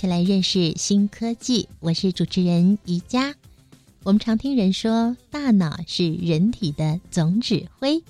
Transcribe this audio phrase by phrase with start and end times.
[0.00, 3.34] 起来认识新科技，我是主持人宜佳。
[4.02, 8.02] 我们常听人说，大脑是人体的总指挥。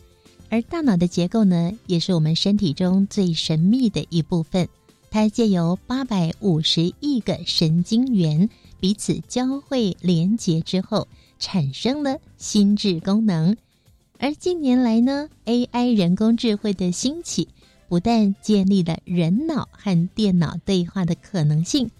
[0.50, 4.68] 而大脑的结构呢，也是我们身体中最神秘的一部分。
[5.10, 11.08] 它借由八百五十亿个神经元彼此交汇连接之后，
[11.40, 13.56] 产生了心智功能。
[14.20, 17.48] 而近年来呢，AI 人工智慧的兴起，
[17.90, 21.90] 不但建立了人脑和电脑对话的可能性，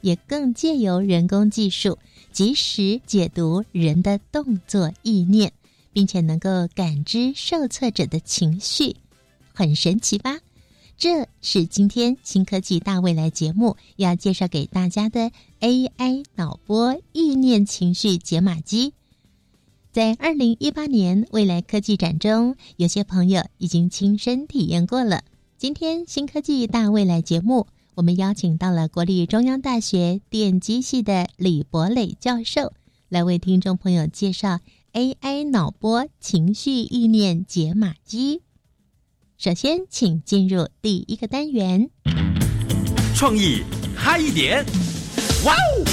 [0.00, 1.98] 也更借由人工技术
[2.32, 5.52] 及时解读人的动作意念。
[5.92, 8.94] 并且能够感知受测者的情绪，
[9.52, 10.38] 很神奇吧？
[10.96, 18.92] 这是今天新科技大未来节目要介绍给大家的 AI 脑波意念情绪解码机。
[19.90, 25.24] 在二零一八年未来科技展中，有些朋友已经亲身体验过了。
[25.60, 32.72] 今天新科技大未来节目，我们邀请到了国立中央大学电机系的李博磊教授，
[33.10, 34.60] 来为听众朋友介绍。
[34.94, 38.40] AI 脑波情绪意念解码机。
[39.36, 41.90] 首先，请进入第一个单元。
[43.14, 43.62] 创意
[43.94, 44.64] 嗨一点，
[45.44, 45.84] 哇哦！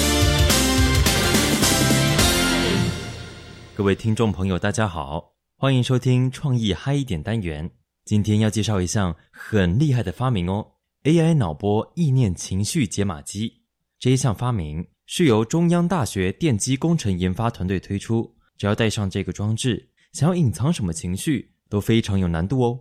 [3.75, 7.69] 各位听众朋友，大家好，欢迎收听创意嗨一点单元。
[8.07, 10.65] 今天要介绍一项很厉害的发明哦
[11.03, 13.63] ，AI 脑波意念情绪解码机。
[13.99, 18.33] 这一项发明是由中央大学电机工程研发团队推出。
[18.57, 22.79] 只要带上这个装置，想要隐藏什么情绪都非常有难度哦。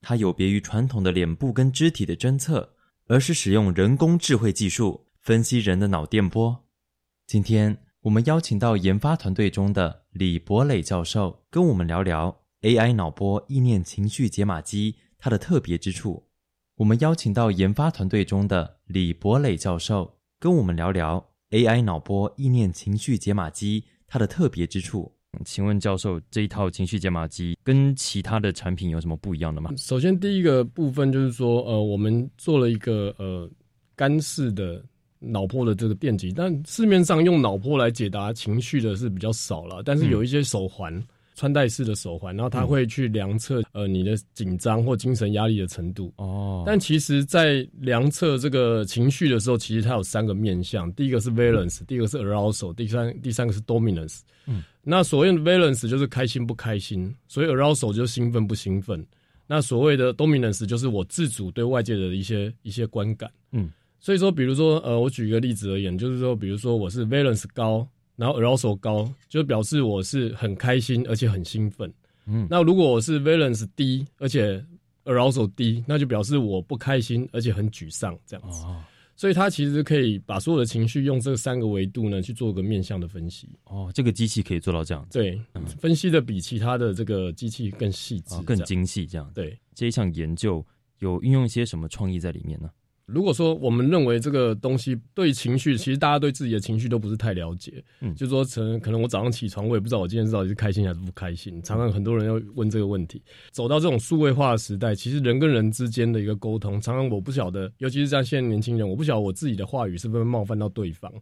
[0.00, 2.74] 它有别于传统的脸部跟肢体的侦测，
[3.06, 6.64] 而是使用人工智慧技术分析人的脑电波。
[7.28, 16.24] 今天我们邀请到研发团队中的李博磊教授，跟我们聊聊 AI 脑波意念情绪解码机它的特别之处。
[16.76, 20.10] 我们邀请到研发团队中的李博磊教授，
[20.40, 25.12] 跟我们聊聊 AI 脑波意念情绪解码机它的特别之处。
[25.44, 29.70] 请问教授，这一套情绪解码机跟其他的产品有什么不一样的吗？
[29.76, 33.46] 首先，第一个部分就是说，呃，我们做了一个呃
[33.94, 34.82] 干式的
[35.18, 41.04] 脑波的这个电极，但市面上用脑波来解答情绪的是比较少了，但是有一些手环。
[41.34, 46.62] 穿戴式的手环，然后它会去量测呃你的紧张或精神压力的程度哦。
[46.64, 54.20] 但其实，在量测这个情绪的时候，其实它有三个面向：第一个是 valence，第二个是 arousal，第三第三个是 dominance。
[54.46, 59.04] 嗯，那所谓的 valence 就是开心不开心，所以 arousal 就兴奋不兴奋。
[59.46, 63.30] 那所谓的 dominance 就是我自主对外界的一些一些观感。
[63.50, 67.86] 嗯，所以说，比如说呃，我举一个例子而言，就是说，比如说我是 valence 高。
[68.16, 71.92] 然后 arousal 高，就表示我是很开心而且很兴奋。
[72.26, 74.64] 嗯，那如果我是 valence 低，而且
[75.04, 78.64] arousal 低，那就表示我不开心而且很沮丧这样子。
[78.64, 78.82] 哦，
[79.16, 83.48] 所以它其实可以把所有的情绪用这三个维度呢去做个面向的分析。
[83.64, 85.06] 哦，这个机器可以做到这样。
[85.10, 85.38] 对，
[85.78, 89.06] 分析的比其他的这个机器更细致、更精细。
[89.06, 90.64] 这样，对这一项研究
[91.00, 92.70] 有运用一些什么创意在里面呢？
[93.06, 101.62] 如果说我们认为这个东西对情绪，其实大家对自己的情绪都不是太了解，嗯，就说可能可能我早上起床，我也不知道我今天到底是开心还是不开心。
[101.62, 103.22] 常常很多人要问这个问题。
[103.50, 111.12] 走到这种数位化的时代，其实人跟人之间的一个沟通，常常我不晓得，尤其是像现在年轻人，我不晓得我自己的话语是不是冒犯到对方。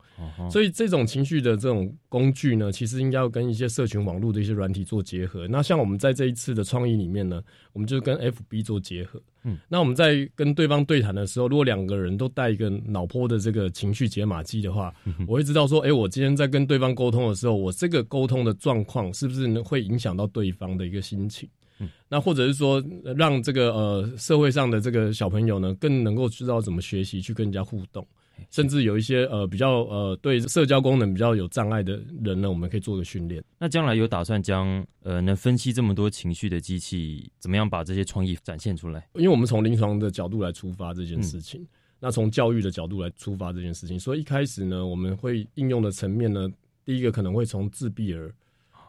[0.49, 5.49] 所以这种情绪的这种工具呢，其实应该要跟一些社群网络的一些软体做结合。
[5.49, 7.43] 那像我们在这一次的创意里面呢，
[7.73, 9.21] 我们就跟 FB 做结合。
[9.45, 14.95] 嗯，那我们在跟对方对谈的时候，如果两个人都带一个脑波的这个情绪解码机的话，
[15.27, 21.49] 我会知道说，哎，我今天在跟对方沟通的时候，我这个沟通的状况是不是会影响到对方的一个心情？
[21.79, 22.81] 嗯，那或者是说，
[23.17, 28.07] 让这个呃社会上的这个小朋友呢，更能够知道怎么学习去跟人家互动。
[28.51, 33.43] 甚至有一些呃比较呃对社交功能比较有障碍的人呢，我们可以做个训练。
[33.59, 39.09] 那将来有打算将呃能分析这么多情绪的机器，怎么样把这些创意展现出来？
[39.15, 41.67] 因为我们从临床的角度来出发这件事情，
[41.99, 46.49] 那从教育的角度来出发这件事情，所以一开始呢，我们会应用的层面呢，
[46.85, 48.35] 第一个可能会从自闭儿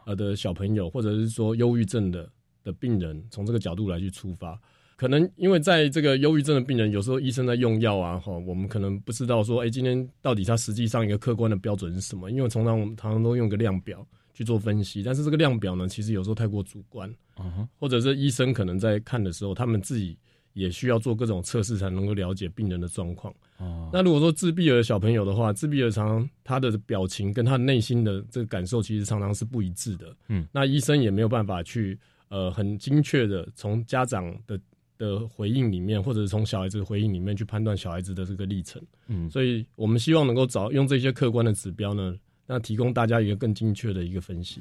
[0.06, 2.28] 呃的小朋友，或者是说忧郁症的
[2.62, 4.60] 的病人，从这个角度来去出发。
[5.04, 12.30] 可能因为在这个忧郁症的病人，有时候医生在用药啊，哈，我们可能不知道说，哎，今天到底他实际上一个客观的标准是什么？
[12.30, 20.16] 因为通常我们常常都用个量表去做分析，但是这个量表呢，其实有时候太过主观，嗯或者是医生可能在看的时候，他们自己
[20.54, 23.30] 也需要做各种测试才能够了解病人的状况。
[23.58, 30.16] 哦，那如果说自闭儿小朋友的话，自闭儿常常他的表情跟他内心的这个感受其实常常是不一致的。
[30.28, 31.98] 嗯，那医生也没有办法去
[32.30, 34.58] 呃很精确的从家长的。
[34.98, 42.14] 的回应里面，或者是从小孩子的回应里面去判断小孩子的这个历程，嗯，所以我们希望能够找用这些客观的指标呢，
[42.46, 44.60] 那提供大家一个更精确的一个分析。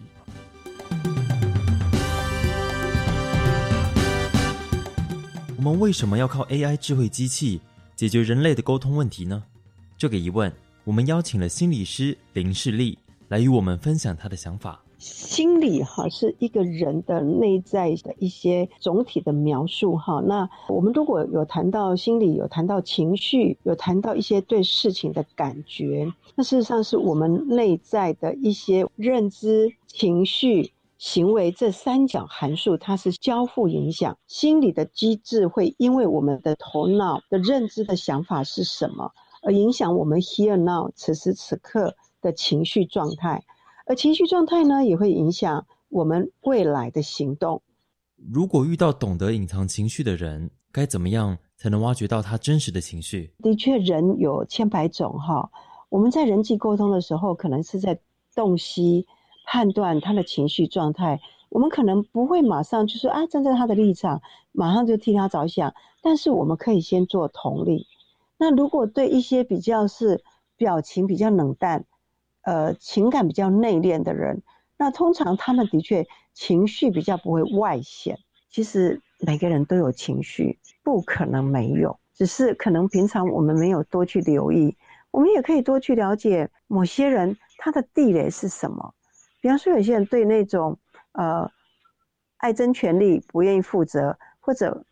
[5.56, 7.62] 我们为什么要靠 AI 智慧机器
[7.96, 9.42] 解决人类的沟通问题呢？
[9.98, 10.52] 这个疑问，
[10.84, 12.98] 我们邀请了心理师林世丽
[13.30, 14.83] 来与我们分享他的想法。
[15.04, 20.22] 心理哈是一个人的内在的一些总体的描述哈。
[20.26, 34.18] 那我们如果有谈到心理，有谈到情绪，有谈到一些对事情的感觉，那事实上是我们内在的一些认知、情绪、行为这三角函数，它是交互影响。
[34.26, 39.12] 心理的机制会因为我们的头脑的认知的想法是什么，
[39.42, 43.44] 而影响我们 here now 此时此刻的情绪状态。
[43.86, 47.62] 而情绪状态呢，也会影响我们未来的行动。
[48.32, 53.34] 如果遇到懂得隐藏情绪的人，该怎么样才能挖掘到他真实的情绪？
[53.42, 55.52] 的确，人有千百种哈。
[55.90, 58.00] 我们在人际沟通的时候，可能是在
[58.34, 59.06] 洞悉、
[59.46, 61.20] 判断他的情绪状态。
[61.50, 64.22] 我们可能不会马上就说啊，站在他的立场，
[64.54, 65.74] 马上就替他着想。
[66.02, 67.86] 但是我们可以先做同理。
[68.38, 70.24] 那如果对一些比较是
[70.56, 71.86] 表情比较冷淡。
[72.44, 74.42] 呃，情感比较内敛的人，
[74.78, 78.18] 那通常他们的确情绪比较不会外显。
[78.50, 84.78] 其实每个人都有情绪，不可能没有，只是可能平常我们没有多去留意。
[85.12, 88.94] 我们也可以多去了解某些人他的地雷是什么。
[89.42, 90.78] 比方说，有些人对那种
[91.14, 91.50] 呃
[92.38, 94.86] 爱争权力、不愿意负责，或者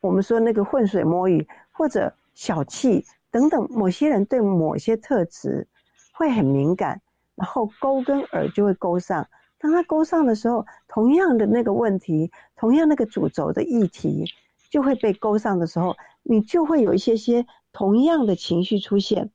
[0.00, 5.66] 我们说那个浑水摸鱼，或者小气等等，某些人对某些特质。
[6.16, 7.02] 会很敏感，
[7.34, 9.26] 然后勾跟耳就会勾上。
[9.58, 14.24] 当他勾上的时候，同样的那个问题，同样那个主轴的议题，
[14.70, 19.30] 就会被勾上的时候，你就会有一些些同样的情绪出现。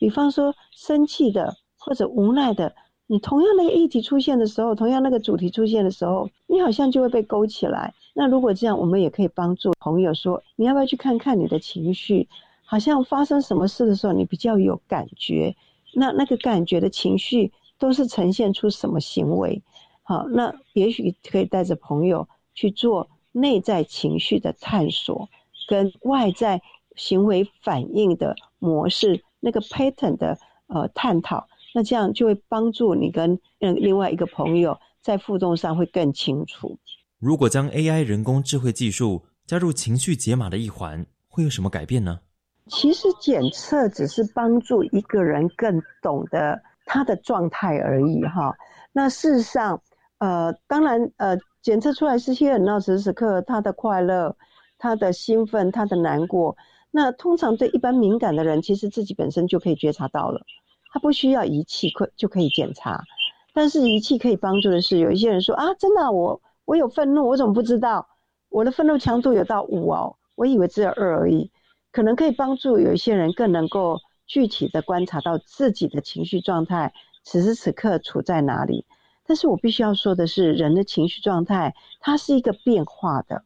[0.00, 2.74] 比方说生气的或者无奈的，
[3.06, 7.94] 你同样那个议题出现的时候，同样那个主题出现的时候，你好像就会被勾起来。
[8.14, 12.28] 那如果这样，我们也可以帮助朋友说，你要不要去看看你的情绪？
[12.64, 15.54] 好像发生什么事的时候，你比较有感觉。
[15.94, 19.62] 那那个感觉的情绪都是呈现出什么行为？
[20.02, 25.28] 好，那也许可以带着朋友去做内在情绪的探索，
[25.66, 26.60] 跟外在
[26.96, 31.48] 行为反应的模式那个 pattern 的呃探讨。
[31.74, 36.78] 那这样就会帮助你跟嗯另外一个朋友在互动上会更清楚。
[37.18, 42.20] 如果将 AI 人工智慧技术加入情绪解码的一环，会有什么改变呢？
[42.70, 48.54] 其实检测只是帮助一个人更懂得他的状态而已，哈。
[48.92, 49.82] 那事实上，
[50.18, 54.34] 呃，当然，呃，检测出来是些很闹时时刻他的快乐、
[54.78, 56.56] 他的兴奋、他的难过。
[56.90, 60.40] 那通常对一般敏感的人，其实自己本身就可以觉察到了，
[60.92, 63.02] 他不需要仪器可就可以检查。
[63.52, 68.08] 但是仪器可以帮助的是，有一些人说啊，真的，我我有愤怒，我怎么不知道？
[68.48, 71.50] 我的愤怒强度有到五哦，我以为只有二而已。
[71.94, 78.84] 可能可以帮助有一些人更能够具体的观察到自己的情绪状态，此时此刻处在哪里。
[79.24, 83.44] 但是我必须要说的是，人的情绪状态它是一个变化的，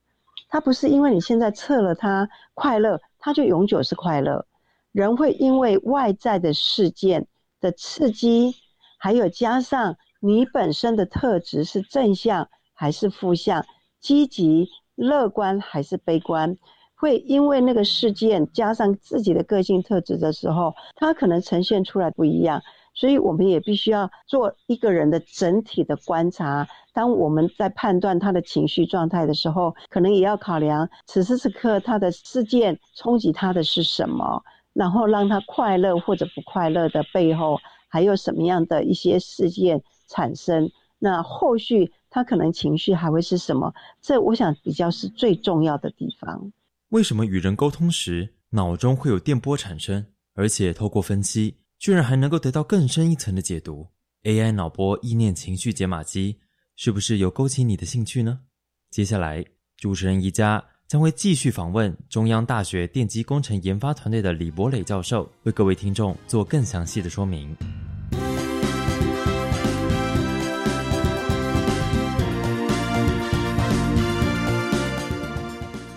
[0.49, 4.47] 它不是因为你现在测了它快乐，它就永久是快乐。
[4.93, 7.26] 人会因为外在的事件
[7.61, 8.55] 的刺激，
[8.97, 13.67] 还有加上你本身的特质是正向还是负向，
[14.00, 16.57] 积极、乐观还是悲观。
[16.99, 22.61] 会因为那个事件加上自己的个性特质的时候，他可能呈现出来不一样，
[22.93, 26.67] 所以我们也必须要做一个人的整体的观察。
[26.93, 40.69] 当我们在判断他的情绪状态的时候，可能也要考量此时此刻他的事件冲击他的是什么，然后让他快乐或者不快乐的背后还有什么样的一些事件产生。
[40.99, 43.73] 那后续他可能情绪还会是什么？
[44.02, 46.52] 这我想比较是最重要的地方。
[46.90, 53.87] 为什么与人沟通时脑中会有电波产生，而且透过分析，居然还能够得到更深一层的解读
[54.23, 56.38] ？AI 脑波意念情绪解码机
[56.76, 58.40] 是不是有勾起你的兴趣呢？
[58.90, 59.45] 接下来，
[59.76, 67.54] 主持人宜家将会继续访问中央大学电机工程研发团队的李博磊教授，为各位听众做更详细的说明。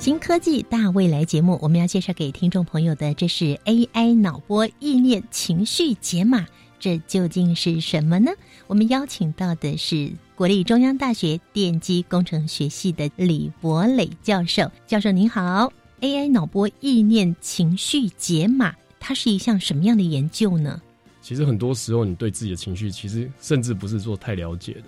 [0.01, 6.47] 新科技大未来节目，我们要介绍给听众朋友的，这是 AI 脑波意念情绪解码，
[6.79, 8.31] 这究竟是什么呢？
[8.65, 14.71] 我们邀请到的是国立中央大学电机工程学系的李博磊教授。
[14.87, 20.81] 教授您好，AI 脑波意念情绪解码，它是一项什么样的研究呢？
[21.21, 24.85] 其实很多时候，你对自己的情绪，其实甚至不是做太了解的，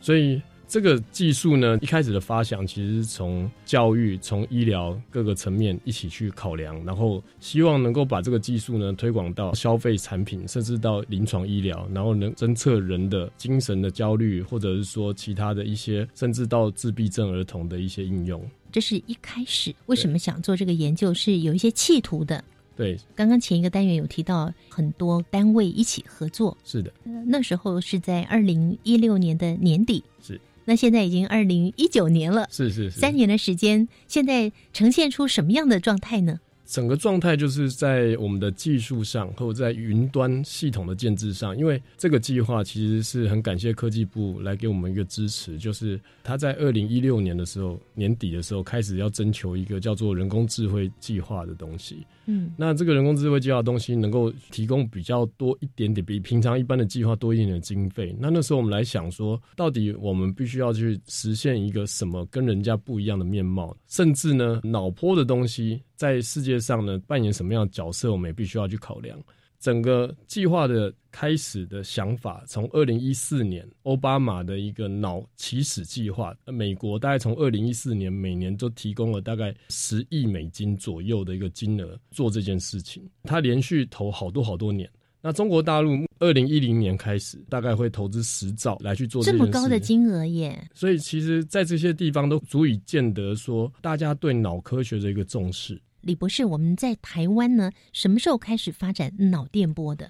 [0.00, 0.42] 所以。
[0.68, 18.44] 这个技术呢，一开始的发想其实是从教育、从医疗各个层面一起去考量，然后希望能够把这个技术呢推广到消费产品，甚至到临床医疗，然后能侦测人的精神的焦虑，或者是说其他的一些，甚至到自闭症儿童的一些应用。
[18.72, 22.42] 这是一开始为什么想做这个研究，是有一些企图的。
[22.76, 26.54] 对，刚刚前一个单元有提到很多单位一起合作。
[26.64, 26.92] 是的，
[27.24, 30.02] 那时候是在二零一六年的年底。
[30.20, 30.38] 是。
[30.66, 36.38] 那现在已经二零一九年了，是是是，三年的时间，现在呈现出什么样的状态呢？
[36.66, 52.04] 整个状态就是在我们的技术上，或者在云端系统的建制上，因为这个计划其实是很感谢科技部来给我们一个支持，就是他在二零一六年的时候年底的时候开始要征求一个叫做人工智慧计划的东西。
[52.26, 58.14] 嗯，那这个人工智慧计划的东西能够提供比较多一点点，比平常一般的计划多一点的经费。
[58.18, 69.18] 那那时候我们来想说，到底我们必须要去实现一个什么跟人家不一样的面貌，甚至呢，脑波的东西在世界上呢扮演什么样的角色，我们也必须要去考量。
[69.58, 84.88] 整个计划的开始的想法，从二零一四年奥巴马的一个脑起始计划，美国大概从二零一四年每年都提供了大概十亿美金左右的一个金额做这件事情，他连续投好多好多年。
[85.22, 90.68] 那中国大陆二零一零年开始，大概会投资十兆来去做这么高的金额耶。
[90.72, 95.80] 所以其实，在这些地方都足以见得说，大家对脑科学的一个重视。
[96.06, 100.08] 李博士，我们在台湾呢，什么时候开始发展脑电波的？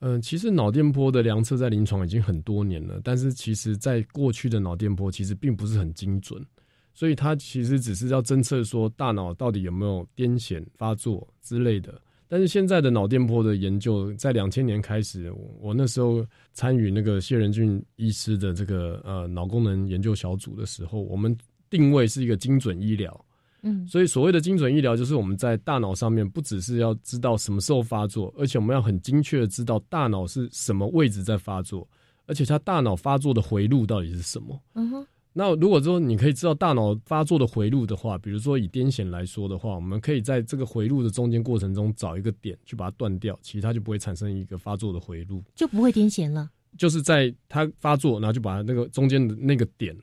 [0.00, 6.44] 嗯，其实脑电波的量测在临床已经很多年了，但是其实在过去的脑电波其实并不是很精准，
[6.92, 11.98] 所以它其实只是要侦测说大脑到底有没有癫痫发作之类的。
[12.28, 21.34] 但是现在的脑电波的研究，在两千年开始，我那时候参与那个谢仁俊医师的这个呃脑功能研究小组的时候，我们
[21.70, 23.24] 定位是一个精准医疗。
[23.62, 31.88] 嗯，所以所谓的精准医疗，就是我们在大脑上面不只是要知道什么时候发作，而且我们要很精确的知道大脑是什么位置在发作，
[32.26, 34.60] 而且它大脑发作的回路到底是什么。
[34.74, 35.06] 嗯哼。
[35.34, 46.50] 那如果说你可以知道大脑发作的回路的话，比如说以癫痫来说的话，我们可以在这个回路的中间过程中找一个点去把它断掉，其实它就不会产生一个发作的回路，就不会癫痫了。
[46.76, 49.96] 就是在它发作，然后就把那个中间的那个点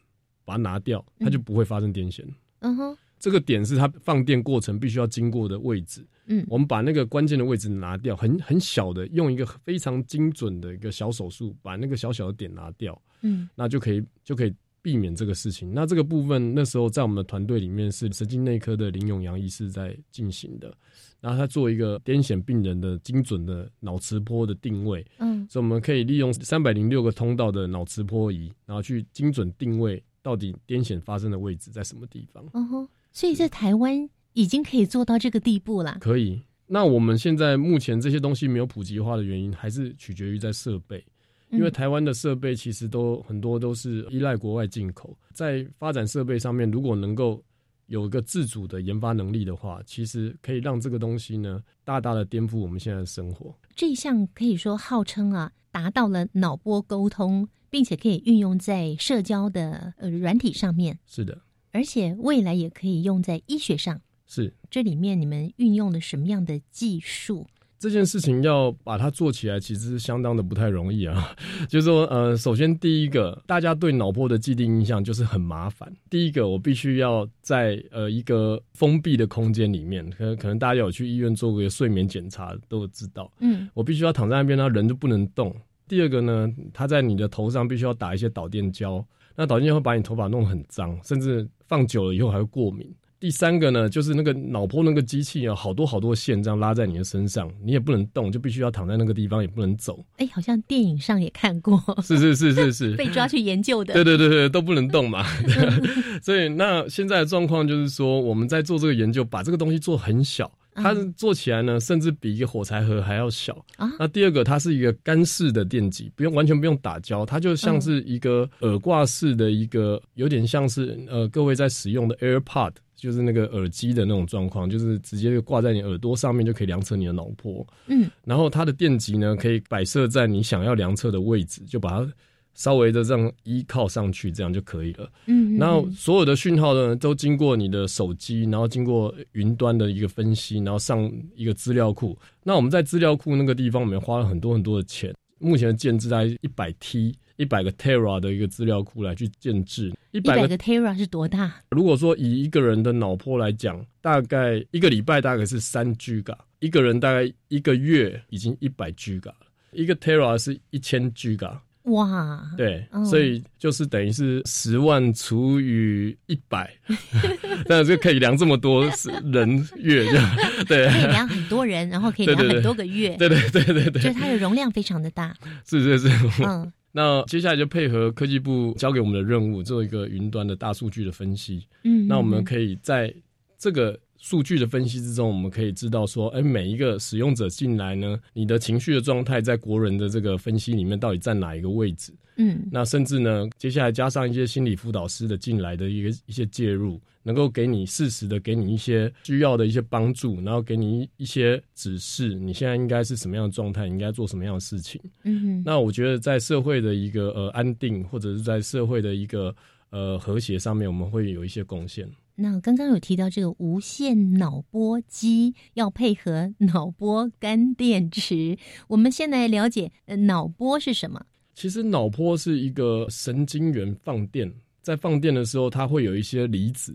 [0.46, 2.24] 把它拿掉，它就不会发生癫痫。
[2.60, 2.98] 嗯哼。
[3.26, 6.06] 这个点是它放电过程必须要经过的位置。
[6.28, 13.02] 嗯，我们把那个关键的位置拿掉，很很小的，用一个非常精准的一个小手术，把那个小小的点拿掉。
[13.22, 15.74] 嗯，那就可以就可以避免这个事情。
[15.74, 20.72] 那这个部分那时候在我们的团队里面是神经内科的林永阳医师在进行的。
[21.20, 25.04] 然后他做一个癫痫病人的精准的脑磁波的定位。
[25.18, 32.46] 嗯，所以我们可以利用三百零六个通道的脑磁波仪，然后去精准定位到底癫痫发生的位置在什么地方。
[32.54, 32.88] 嗯哼。
[33.16, 35.98] 所以在台湾已经可以做到这个地步了。
[36.02, 36.42] 可以。
[36.68, 41.02] 那我们现在目前这些东西没有普及化的原因，还是取决于在设备，
[41.50, 45.18] 因为台湾的设备其实都很多都是依赖国外进口。
[45.32, 47.42] 在发展设备上面，如果能够
[47.86, 53.56] 有一个自主的研发能力的话，其实可以让这个东西呢，大大的颠覆我们现在的生活。
[53.76, 61.00] 这一项可以说号称啊，达到了脑波沟通，并且可以运用在社交的呃软体上面。
[61.06, 61.40] 是的。
[61.76, 64.00] 而且未来也可以用在医学上。
[64.26, 67.46] 是，这里面你们运用了什么样的技术？
[67.78, 71.36] 这件事情要把它做起来，其实是相当的不太容易啊。
[71.68, 75.94] 就是说，呃，首先第一个，大家对脑波的既定印象就是很麻烦。
[76.10, 83.30] 第一个，我必须要在呃一个封闭的空间里面，可可能大家有去医院做过睡眠检查都知道。
[83.42, 85.54] 嗯，我必须要躺在那边，那人就不能动。
[85.90, 89.06] 第二个呢，他在你的头上必须要打一些导电胶。
[89.38, 92.88] 那导电胶会把你头发弄很脏，甚至放久了以后还会过敏。
[93.18, 100.06] 第三个呢，就是那个脑波那个机器啊，好多好多线这样拉在你的身上，你也不能动，就必须要躺在那个地方，也不能走。
[100.18, 103.94] 哎，好像电影上也看过，是是是是是， 被抓去研究的。
[103.94, 105.26] 对对对对，都不能动嘛。
[106.22, 110.52] 所以那现在的状况就是说，我们在做这个研究，把这个东西做很小。
[110.76, 113.92] 它做起来呢，甚至比一个火柴盒还要小啊。
[113.98, 127.66] 那第二个，它是一个干式的电极，不用完全不用打胶，它就像是一个耳挂式的一个，有点像是呃各位在使用的 AirPod，就是那个耳机的那种状况，就是直接就挂在你耳朵上面就可以量测你的脑波。
[127.88, 132.12] 嗯，然后它的电极呢，可以摆设在你想要量测的位置，就把它。
[132.56, 135.08] 稍微的这样依靠上去，这样就可以了。
[135.28, 142.18] 嗯，然后所有的讯号呢，都经过你的手机，然后经过云端的一个分析，然后上一个资料库。
[142.44, 145.14] 那我们在资料库那个地方，我们花了很多很多的钱。
[145.38, 149.94] 目前的建制在一百 T、一百个 Tera 的一个资料库来去建制。
[150.12, 151.62] 一百个 Tera 是多大？
[151.72, 159.48] 如果说以一个人的脑波来讲，大概一个礼拜大概是三 G 嘎，一个人大概一个月已经一百 G 嘎了。
[159.74, 161.62] 一个 Tera 是一千 G 嘎。
[161.86, 166.74] 哇，对，所以就是等于是十万除以一百，
[167.68, 168.84] 那就可以量这么多
[169.32, 170.04] 人月，
[170.68, 175.36] 对，可以量很多人，然后可以量很多个月，对对对对对，就它的容量非常的大，
[175.68, 183.14] 是是是，嗯，那接下来就配合科技部交给我们的任务，做一个云端的大数据的分析，嗯，那我们可以在
[183.58, 184.00] 这个。
[184.18, 192.12] 数据的分析之中，我们可以知道说，哎，每一个使用者进来呢，你的情绪的状态在国人的这个分析里面到底占哪一个位置？
[192.38, 205.00] 嗯，那甚至呢，接下来加上一些心理辅导师的进来的一个一些介入，能够给你适时的给你一些需要的一些帮助，然后给你一些指示，你现在应该是什么样的状态，应该做什么样的事情？
[205.24, 209.56] 嗯，那我觉得在社会的一个呃安定，或者是在社会的一个
[209.92, 212.10] 呃和谐上面，我们会有一些贡献。
[212.38, 218.58] 那刚刚有提到这个无线脑波机要配合脑波干电池，
[218.90, 221.26] 我们先来了解呃脑波是什么？
[221.54, 226.94] 其实脑波是一个神经元放电，在放电的时候，它会有一些离子，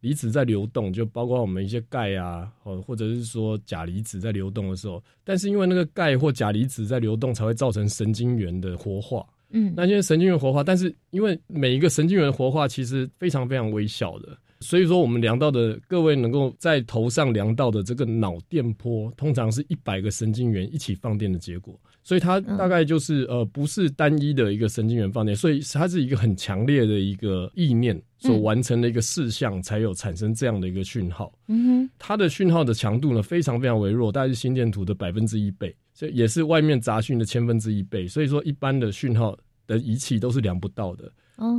[0.00, 9.26] 离子在流动，就包括我们一些钙啊，或或者是说钾离子在流动的时候，但是因为那个钙或钾离子在流动，才会造成神经元的活化。
[9.50, 14.38] 嗯，那现在神经元活化，但是因为每一个神经元活化其实非常非常微小的。
[14.60, 21.78] 所以说，我们量到的各位能够在头上量到的这个脑电波，通常是一百个神经元一起放电的结果。
[22.02, 31.36] 所以它大概就是呃，不是单一的一个神经元放电，所以它是一个很强烈的一个意念所完成的一个事项，才有产生这样的一个讯号。
[31.48, 38.06] 嗯哼，它的讯号的强度呢，非常非常微弱，大概是心电图的百分之一倍，这也是外面杂讯的千分之一倍。
[38.06, 41.10] 所以说，一般的讯号的仪器都是量不到的。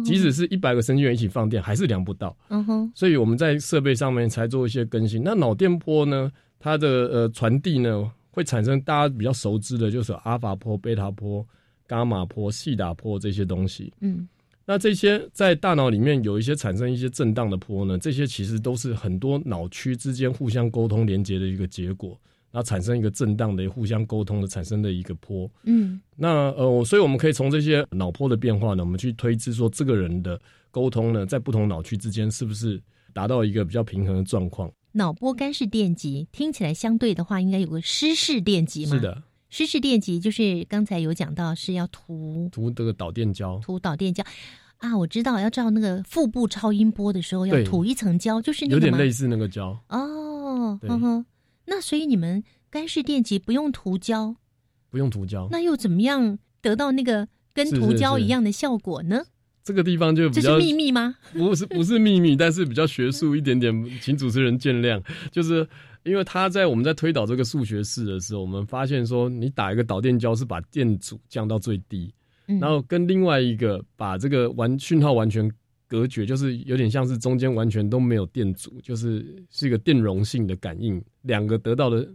[0.04, 2.36] 即使是一百个神经元一起放电，还是量不到。
[2.50, 5.22] 嗯哼，所以我们在设备上面才做一些更新。
[5.24, 6.32] 那脑电波呢？
[6.60, 11.46] 它的呃传递呢，会产生大家比较熟知的，就是阿法波、贝塔波、
[11.88, 13.94] 伽马波、西达波这些东西。
[14.02, 14.28] 嗯，
[14.66, 22.20] 那这些在大脑里面有一些产生一些震荡的波呢，这些其实都是很多脑区之间互相沟通连接的一个结果。
[22.52, 30.40] 然后产生一个震荡的互相沟通的产生的一个波，嗯，那呃，所以我们可以从这些脑波的变化呢，我们去推知说这个人的
[30.72, 32.82] 沟通呢，在不同脑区之间是不是
[33.14, 34.72] 达到一个比较平衡的状况？
[34.94, 38.96] 脑波干式电极听起来相对的话，应该有个湿式电极吗？
[38.96, 44.24] 是的，湿式电极就是刚才有讲到是要涂涂这个导电胶，涂导电胶。
[44.78, 49.78] 啊，我知道要照那个腹部超音波的时候要涂一层胶，就是有点类似那个胶。
[49.90, 51.26] 哦，呵呵。
[51.68, 54.36] 那所以你们干式电极不用涂胶，
[54.90, 59.24] 不用涂胶，那又怎么样得到那个跟涂胶一样的效果呢？
[59.64, 61.16] 这个地方就这是秘密吗？
[61.34, 65.02] 不是，不是秘密，但是比较学术一点点，请主持人见谅。
[65.32, 65.68] 就是
[66.04, 72.14] 因为他在我们在推导这个数学式的时候，我们发现说，你打一个导电胶是把电阻降到最低，
[72.46, 75.52] 然后跟另外一个把这个完讯号完全。
[75.88, 82.08] 隔绝就是有点像是中间完全都没有电阻，就是是一个电容性的感应，两个得到的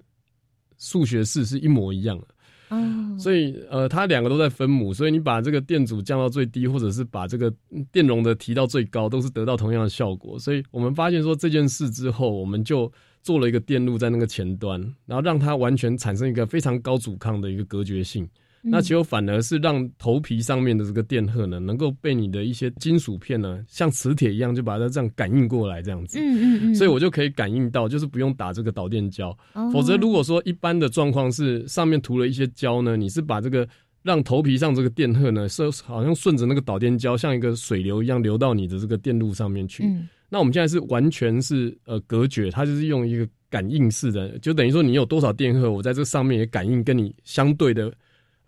[0.79, 2.27] 数学式是一模一样的。
[2.69, 7.53] 哦，所以呃，它两个都在分母，所以你把这个电阻降到最低，或者是把这个
[7.91, 10.39] 电容的提到最高，都是得到同样的效果。
[10.39, 12.91] 所以我们发现说这件事之后，我们就
[13.23, 18.27] 做了一个电路在那个前端，然后让它完全产生一个非常高阻抗的一个隔绝性。
[18.65, 26.19] 那结果反而是让头皮上面的这个电荷呢，能够被你的一些金属片呢，像磁铁一样，就把它这样感应过来，这样子。
[26.21, 26.75] 嗯嗯嗯。
[26.75, 29.37] 所以我就可以感应到，就是不用打这个导电胶。
[29.73, 33.69] 否则如果说一般的状况是上面涂了一些胶呢，你是把这个
[34.03, 39.85] 让头皮上这个电荷呢，是好像顺着那个导电胶，像一个水流一样流到你的这个电路上面去。
[40.29, 47.93] 那我们现在是完全是呃隔绝，它就是用一个感应式的，就等于说你有多少电荷，我在这上面也感应跟你相对的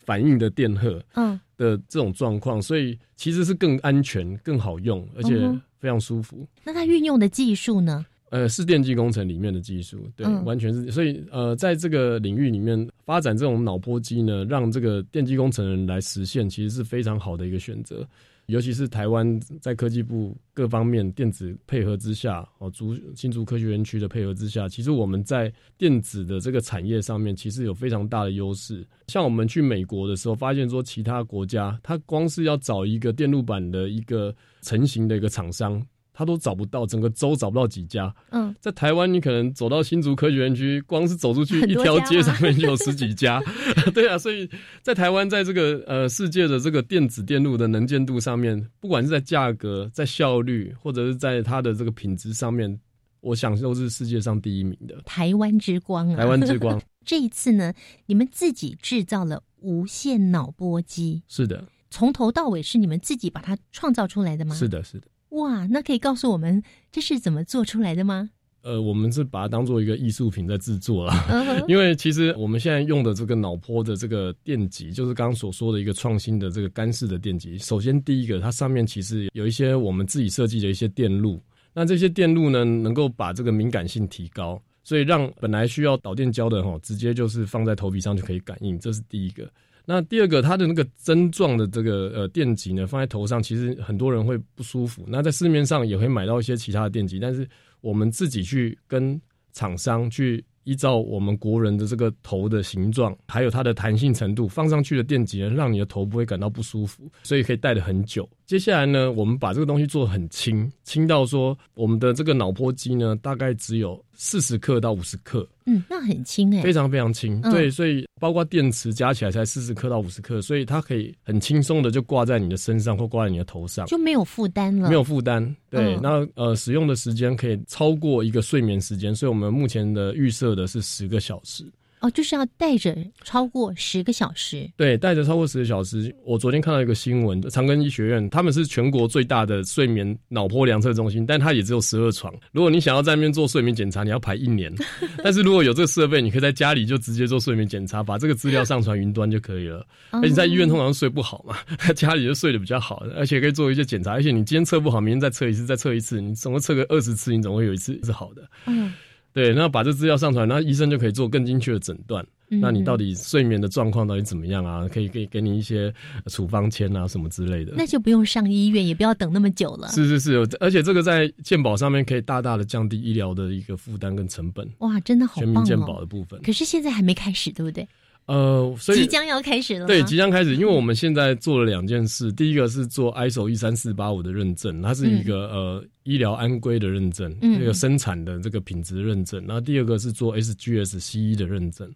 [0.04, 5.38] 反应的电荷，嗯，的这种状况，所以其实是更安全、更好用，而且
[5.78, 6.46] 非常舒服。
[6.64, 8.04] 那它运用的技术呢？
[8.30, 10.90] 呃，是电机工程里面的技术，对，完全是。
[10.90, 18.04] 所以呃，在这个领域里面发展这种脑波机呢，让这个电机工程人来实现，其实是非常好的一个选择。
[18.46, 28.86] 尤其是台湾在科技部各方面电子配合之下，哦，竹新竹科学园区的配合之下，其实我们在电子的这个产业上面，其实有非常大的优势。
[29.08, 35.84] 像我们去美国的时候，发现说其他国家，它光是要找一个电路板的一个成型的一个厂商。
[36.16, 38.14] 他都找不到，整个州找不到几家。
[38.30, 43.42] 嗯，在台湾，你可能走到新竹科学园区，光是走出去一条街上面就有十几家。
[43.92, 44.48] 对啊，所以
[44.80, 52.78] 在台湾，在这个呃世界的这个电子电路的能见度上面，不管是在价格、在效率，或者是在它的这个品质上面，
[53.20, 54.94] 我想都是世界上第一名的。
[55.04, 56.16] 台湾之光啊！
[56.16, 56.80] 台湾之光。
[57.04, 57.74] 这一次呢，
[58.06, 61.22] 你们自己制造了无线脑波机。
[61.26, 64.54] 是的，从头到尾是你们自己把它创造出来的吗？
[64.54, 65.08] 是的，是的。
[65.34, 68.30] 哇，那可以告诉我们这是怎么做出来的吗？
[68.62, 71.12] 呃，我们是把它当做一个艺术品在制作了，
[71.68, 77.58] 因为其实我们现在用的这个脑波的这个电极，就是刚刚所说的一个创新的这个干式的电极。
[77.58, 81.42] 首先，第一个，它上面其实有一些我们自己设计的一些电路，
[81.74, 89.46] 那这些电路呢，能够把这个敏感性提高，所以让本来需要导电胶的哈，直接就是放在头皮上就可以感应，这是第一个。
[89.86, 95.04] 那第二个，它的那个针状的这个呃电极呢，放在头上，其实很多人会不舒服。
[95.06, 97.46] 那在市面上也会买到一些其他的电极，但是
[97.80, 99.20] 我们自己去跟
[99.52, 108.28] 厂商去依照我们国人的这个头的形状，还有它的弹性程度，放上去的电极呢，让你的头不会感到不舒服，所以可以戴的很久。
[108.46, 115.46] 接下来呢，我们把这个东西做很轻，轻到说我们的这个脑波机呢，大概只有四十克到五十克。
[115.66, 117.40] 嗯，那很轻哎，非常非常轻。
[117.42, 124.88] 对，所以包括电池加起来才四十克到五十克，所以它可以很轻松的就挂在你的身上或挂在你的头上，就没有负担了。
[124.88, 125.44] 没有负担。
[125.70, 131.64] 对，那呃，使用的时间可以超过一个睡眠时间，所以我们目前的预设的是十个小时。
[132.04, 134.70] 哦，就是要带着超过十个小时。
[134.76, 136.14] 对，带着超过十个小时。
[136.22, 142.30] 我昨天看到一个新闻，长庚医学院他们是全国最大的睡眠脑波量测中心，但它也只有十二床。
[142.52, 144.70] 如果你想要在那边做睡眠检查，你要排一年。
[145.24, 149.86] 但是如果有这个设备，你可以在家里就直接做睡眠检查，把这个资料上传云端就可以了。
[150.10, 151.56] 而且在医院通常睡不好嘛，
[151.96, 154.10] 家里就睡得比较好，而且可以做一些检查。
[154.10, 158.42] 而且你今天测不好，明天再测一次，再测一次，你总共测个二十次，你总会有一次是好的。
[158.66, 158.92] 嗯。
[159.34, 162.24] 对，那把这资料上传，那医生就可以做更精确的诊断。
[162.48, 164.86] 那你到底睡眠的状况到底怎么样啊？
[164.86, 165.92] 可以给给你一些
[166.26, 167.72] 处方签啊，什么之类的。
[167.76, 169.88] 那就不用上医院，也不要等那么久了。
[169.88, 174.70] 是是是，而且这个在健保上面可以大大的降低医疗的一个负担跟成本。
[174.78, 176.40] 哇，真的好全民健保的部分。
[176.42, 177.88] 可是现在还没开始，对不对？
[178.26, 179.86] 呃，所以即将要开始了。
[179.86, 182.32] 对，即将开始，因为我们现在做了两件事。
[182.32, 189.44] 第一个是做 ISO 一三四八五的认证，它是一个呃医疗安规的认证，这个生产的这个品质认证。
[189.46, 191.90] 然后第二个是做 SGS-CE 的认证。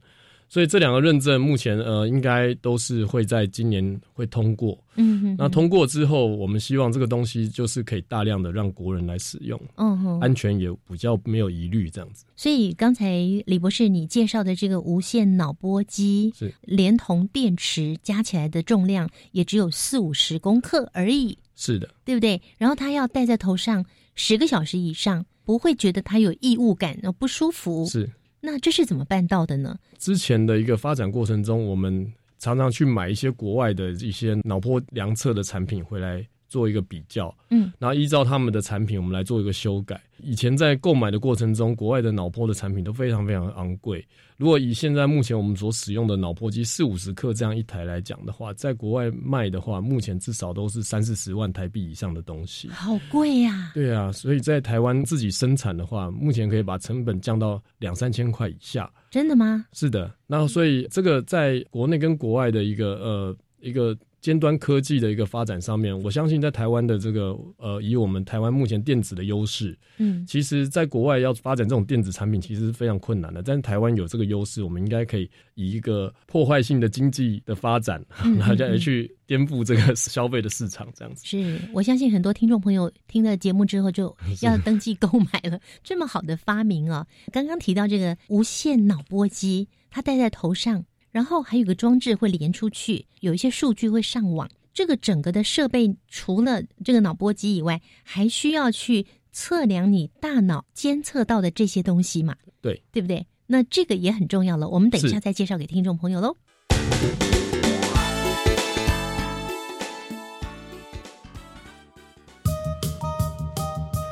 [0.49, 12.25] 所以这两个认证目前呃应该都是会在今年会通过，嗯哼，那通过之后，我们希望这个东西就是可以大量的让国人来使用，嗯哼，安全也比较没有疑虑这样子。
[12.35, 16.53] 所以刚才李博士你介绍的这个无线脑波机，是。
[16.63, 22.41] 连同电池加起来的重量也只有四五十公克而已，是的，对不对？
[22.57, 23.85] 然后它要戴在头上
[24.15, 28.09] 十个小时以上，不会觉得它有异物感，不舒服，是。
[28.41, 29.79] 那这是怎么办到的呢？
[29.99, 36.27] 之前的一个发展过程中，我们常常去买一些国外的一些脑波量测的产品回来。
[36.49, 40.01] 做一个比较，嗯，然后依照他们的产品，我们来做一个修改。
[40.21, 44.05] 以前在购买的过程中，国外的脑波的产品都非常非常昂贵。
[44.37, 53.71] 如果以现在目前我们所使用的脑波机四五十克这样一台来讲的话，在国外卖的话，目前至少都是三四十万台币以上的东西，好贵呀！
[53.75, 58.91] 对啊，所以在台湾自己生产的话，目前可以把成本降到两三千块以下。
[59.11, 59.67] 真的吗？
[59.73, 60.13] 是的。
[60.27, 63.97] 那所以这个在国内跟国外的一个呃一个。
[64.21, 73.43] 尖端科技的一个发展上面，我相信在台湾的这个呃，以我们台湾目前电子的优势，嗯，其实在国外要发展这种电子产品，其实是非常困难的。
[73.43, 78.05] 但是台湾有这个优势，我们应该可以以一个破坏性的经济的发展，
[78.37, 81.25] 然后再去颠覆这个消费的市场，这样子。
[81.25, 85.61] 是我相信很多听众朋友听了节目之后就要登记购买了。
[85.85, 87.07] 这么好的发明啊！
[87.33, 90.85] 刚刚提到这个无线脑波机，它戴在头上。
[91.11, 94.49] 然后还有个装置会连出去，有一些数据会上网。
[94.73, 102.37] 这个整个的设备除了这个脑波机以外，还需要去测量你大脑监测到的这些东西嘛？
[102.61, 103.27] 对，对不对？
[103.47, 106.37] 那这个也很重要了，我们等一下再介绍给听众朋友喽。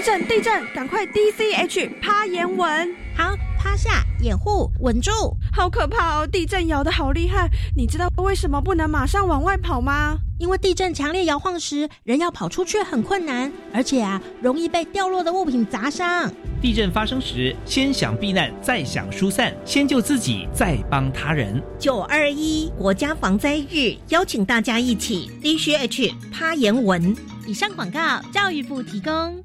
[0.00, 0.26] 地震！
[0.26, 0.64] 地震！
[0.74, 2.88] 赶快 DCH 趴岩稳！
[3.14, 5.10] 好，趴下，掩护，稳住。
[5.52, 6.26] 好可怕哦！
[6.26, 10.16] 地震摇得好厉害，你知道为什么不能马上往外跑吗？
[10.38, 16.32] 因为地震强烈摇晃时，人要跑出去很困难，而且啊，容易被掉落的物品砸伤。
[16.62, 21.62] 地震发生时，先想避难，再想疏散，先救自己，再帮他人。
[21.78, 27.14] 九二一国家防灾日，邀请大家一起 DCH 趴岩稳。
[27.46, 29.44] 以上广告，教育部提供。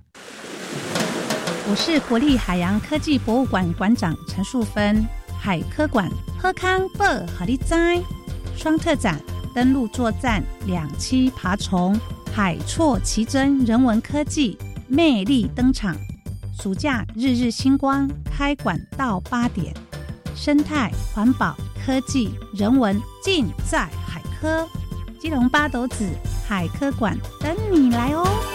[1.68, 5.04] 我是国立海洋科技博物馆馆长陈淑芬。
[5.40, 6.08] 海科馆
[6.40, 8.00] 喝康贝和利哉
[8.56, 9.20] 双特展，
[9.54, 12.00] 登陆作战两栖爬虫，
[12.32, 14.56] 海错奇珍人文科技
[14.88, 15.96] 魅力登场。
[16.62, 19.74] 暑假日日星光，开馆到八点，
[20.36, 24.68] 生态环保科技人文尽在海科。
[25.20, 26.08] 基隆八斗子
[26.48, 28.55] 海科馆等你来哦。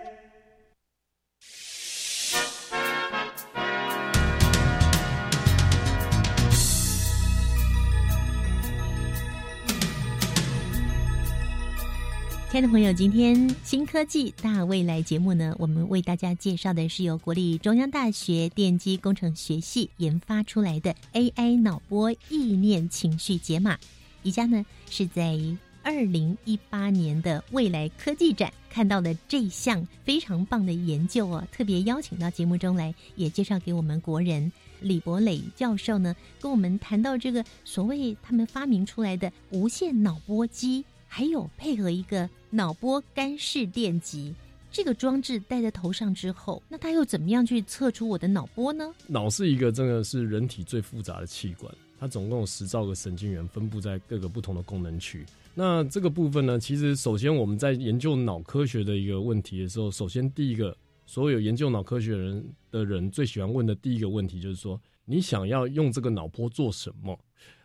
[12.51, 23.77] 亲爱的朋友，今天新科技大未来节目呢，我们为大家介绍的是由国立中央大学电机工程学系研发出来的 AI 脑波意念情绪解码。
[24.23, 25.39] 宜家呢是在
[25.81, 40.83] 二零一八年的未来科技展看到的这项非常棒的研究哦，特别邀请到节目中来，也介绍给我们国人李博磊教授呢，跟我们谈到这个所谓他们发明出来的无线脑波机。
[41.13, 44.33] 还有配合一个脑波干式电极，
[44.71, 48.93] 这个装置戴在头上之后，那它又怎么样去测出我的脑波呢？
[49.07, 51.69] 脑是一个真的是人体最复杂的器官，
[51.99, 55.25] 它总共有十兆个神经元分布在各个不同的功能区。
[55.53, 67.19] 那这个部分呢，其实首先我们在研究脑科学的一个问题的时候，首先第一个，所有研究脑科学人的人最喜欢问的第一个问题就是说，你想要用这个脑波做什么？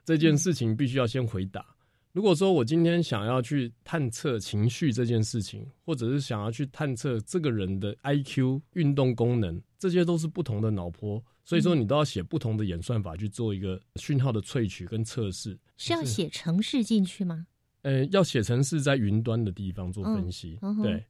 [0.04, 1.64] 这件事情必须要先回答。
[2.16, 15.58] 如果说我今天想要去探测情绪这件事情，或者是想要去探测这个人的 I Q、运动功能，这些都是不同的脑波，所以说你都要写不同的演算法去做一个讯号的萃取跟测试。
[15.76, 17.46] 是要写程式进去吗？
[17.82, 20.58] 呃，要写程式在云端的地方做分析。
[20.62, 21.04] 嗯、对，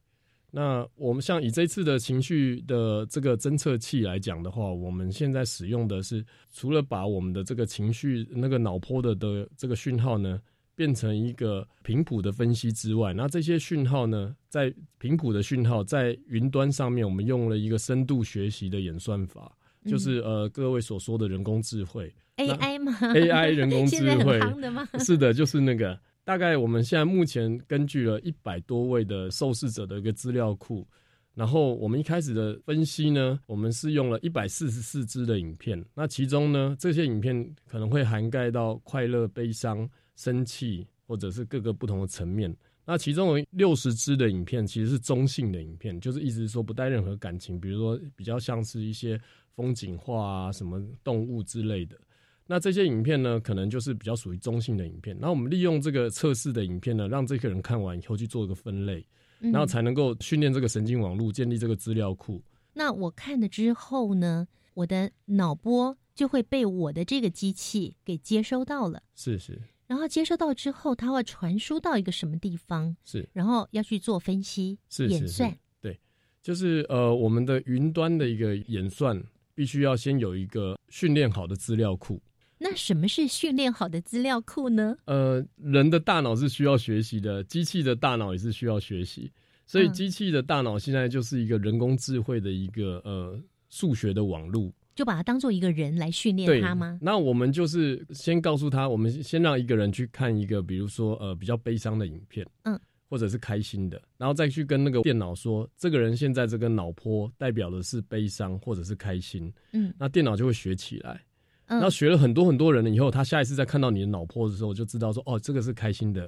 [0.51, 10.37] 那我们像以这次的情绪的这个侦测器来讲的话，我们现在使用的是除了把我们的这个情绪那个脑波的的这个讯号呢。
[10.77, 19.51] 变成一个频谱的分析之外，那这些讯号呢，在频谱的讯号在云端上面，我们用了一个深度学习的演算法，
[19.83, 24.39] 嗯、就是呃各位所说的人工智慧 AI 吗？AI 人工智慧？
[25.03, 25.99] 是的，就是那个。
[26.23, 30.85] 大概我们现在目前根据了一百多位的受试者的一个资料库，
[31.33, 39.89] 然后我们一开始的分析呢，我们是用了一百四十四支的影片，那其中呢，这些影片可能会涵盖到快乐、悲伤。
[40.17, 42.53] 生气，或者是各个不同的层面。
[42.85, 49.19] 那其中有六十支的影片其实是中性的影片，就是意思是说不带任何感情，比如说比较像是一些
[49.55, 51.97] 风景画啊、什么动物之类的。
[52.45, 55.17] 那这些影片呢，可能就是比较属于中性的影片。
[55.19, 59.05] 那我们利用这个测试的影片呢，让这个人看完以后去做一个分类，
[59.39, 62.41] 然后才能够训练这个神经网络，建立这个资料库。
[62.71, 69.03] 那我看了之后呢，我的脑波就会被我的这个机器给接收到了。
[69.13, 69.61] 是是。
[69.87, 72.95] 然后接收到之后，它会传输到一个什么地方？
[73.05, 75.57] 是，然后要去做分析、是演算。
[75.81, 75.97] 对，
[76.41, 79.21] 就是呃，我们的云端的一个演算，
[79.55, 82.21] 必须要先有一个训练好的资料库。
[82.59, 84.97] 那什么是训练好的资料库呢？
[85.05, 89.31] 呃，人的大脑是需要学习的，机器的大脑也是需要学习，
[89.65, 94.73] 所以机器的大脑现在就是一个人工智慧的一个呃数学的网络。
[94.97, 96.97] 就把它当做一个人来训练他吗？
[96.99, 111.21] 那我们就是先告诉他，我们先让一个人去看一个，比如说呃比较悲伤的影片，嗯，或者是开心的，然后再去跟那个电脑说，这个人现在这个脑波代表的是悲伤或者是开心，嗯，那电脑就会学起来。
[111.67, 116.21] 然后学了很多很多人了以后，他下一次再看到你的脑波的时候，就知道说，哦，这个是开心的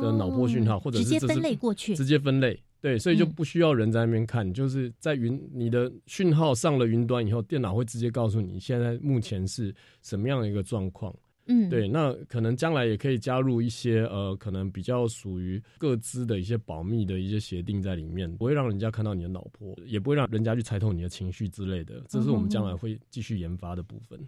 [0.00, 2.58] 的脑波讯号，或者是直接分类过去，直接分类。
[2.80, 11.14] 对，所以就不需要人在那边看，就是在云你的讯号上了云端以后，电脑会直接告诉你现在目前是什么样的一个状况。
[11.50, 22.04] 嗯，对，那可能将来也可以加入一些呃，可能比较属于各自的一些保密的一些协定在里面，不会让人家看到你的脑波，也不会让人家去猜透你的情绪之类的。
[22.06, 24.20] 这是我们将来会继续研发的部分。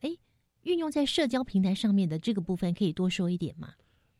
[0.00, 0.10] 哎，
[0.62, 3.74] 运用在社交平台上面的这个部分，可以多说一点吗？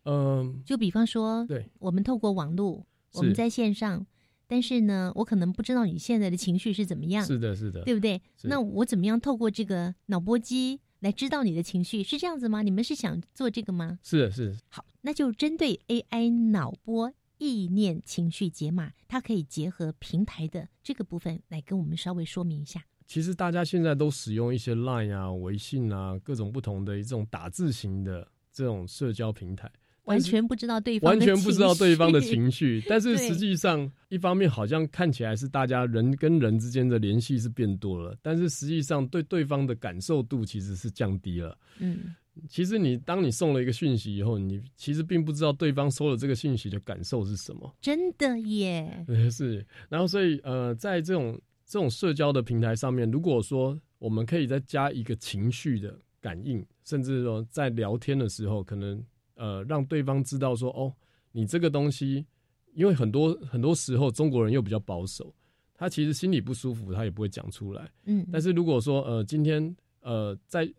[0.05, 2.87] 嗯，就比方说，对，我们透过网络。
[3.15, 4.07] 我们在线上，
[4.47, 7.25] 但是呢，我可能不知道你现在的情绪是怎么样。
[7.25, 8.21] 是的，是的，对不对？
[8.43, 12.03] 那我怎么样透过这个脑波机来知道你的情绪？
[12.03, 12.63] 是这样子吗？
[12.63, 13.99] 你们是想做这个吗？
[14.03, 14.57] 是的，是。
[14.69, 22.85] 好，那就针对 AI 脑波意念情绪解码，它可以结合平台的这个部分来跟我们稍微说明一下。
[23.07, 29.71] 其实大家现在都使用一些 Line 啊、微信啊各种不同的一种打字型的这种社交平台。
[30.05, 41.57] 完全不知道对方完全不知道对方的情绪， 但是实际上，一方面好像看起来是大家人跟人之间的联系是变多了，但是实际上对对方的感受度其实是降低了。
[41.79, 42.15] 嗯，
[42.49, 47.75] 其实你当你送了一个讯息以后，你其实并不知道对方收了这个讯息的感受是什么。
[47.81, 49.65] 真的耶， 是。
[49.89, 59.03] 然后所以呃，在这种这种社交的平台上面，如果说我们可以再加一个情绪的感应，甚至说在聊天的时候可能。
[59.35, 60.93] 呃，让对方知道说，哦，
[61.33, 62.25] 你这个东西，
[62.75, 65.35] 因为很多很多时候中国人又比较保守，
[65.75, 67.91] 他其实心里不舒服，他也不会讲出来。
[68.05, 70.73] 嗯，但是如果说，呃，今天，呃，在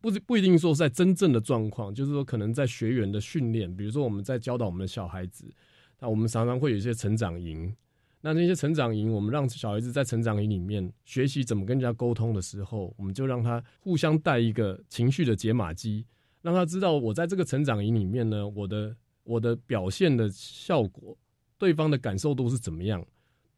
[0.00, 5.52] 不不一定说在真正的状况，就是说可能在学员的训练，比如说我们在教导我们的小孩子，
[5.98, 7.74] 那我们常常会有一些成长营，
[8.20, 16.04] 那那些成长营，我们让小孩子在成长营里面学习怎么跟人家沟通的时候，我们就让他互相带一个情绪的解码机。
[16.46, 21.18] 让他知道，我在这个成长营里面呢，我的我的表现的效果，
[21.58, 23.04] 对方的感受度是怎么样。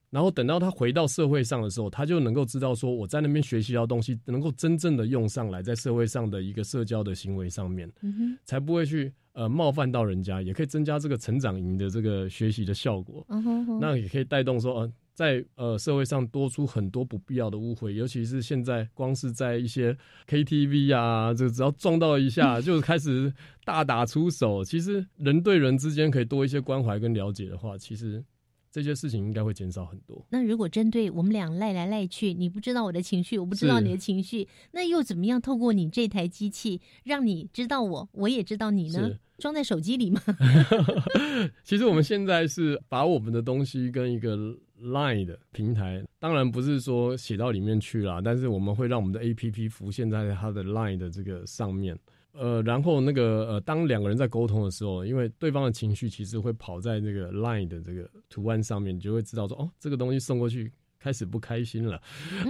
[0.08, 7.92] 然后等到他回到社会上的时候，他就能够知道说，我在那边学习到东西，能够真正的用上来，在社会上的一个社交的行为上面，
[8.46, 13.22] 才不会去呃冒犯到人家，也可以增加这个成长营的这个学习的效果。
[13.78, 14.92] 那也可以带动说，呃。
[15.18, 24.62] 在呃社会上多出很多不必要的误会，尤其是现在光是在一些 KTV 啊，就只要撞到一下 就开始大打出手。
[24.62, 28.24] 其实人对人之间可以多一些关怀跟了解的话，其实
[28.70, 30.24] 这些事情应该会减少很多。
[30.30, 39.18] 那如果针对我们俩赖来赖去，你不知道我的情绪，我不知道你的情绪，那又怎么样透过你这台机器让你知道我，我也知道你呢？
[39.38, 40.20] 装在手机里吗？
[41.64, 51.98] 其实我们现在是把我们的东西跟一个 Line 的平台，当然不是说写到里面去啦，但是我们会让我们的 APP 浮现在它的 Line 的这个上面。
[52.32, 62.00] 呃，然后那个呃，当两个人在沟通的时候，因为对方的情绪其实会跑在那个 Line 的这个图案上面，你就会知道说，哦，这个东西送过去开始不开心了，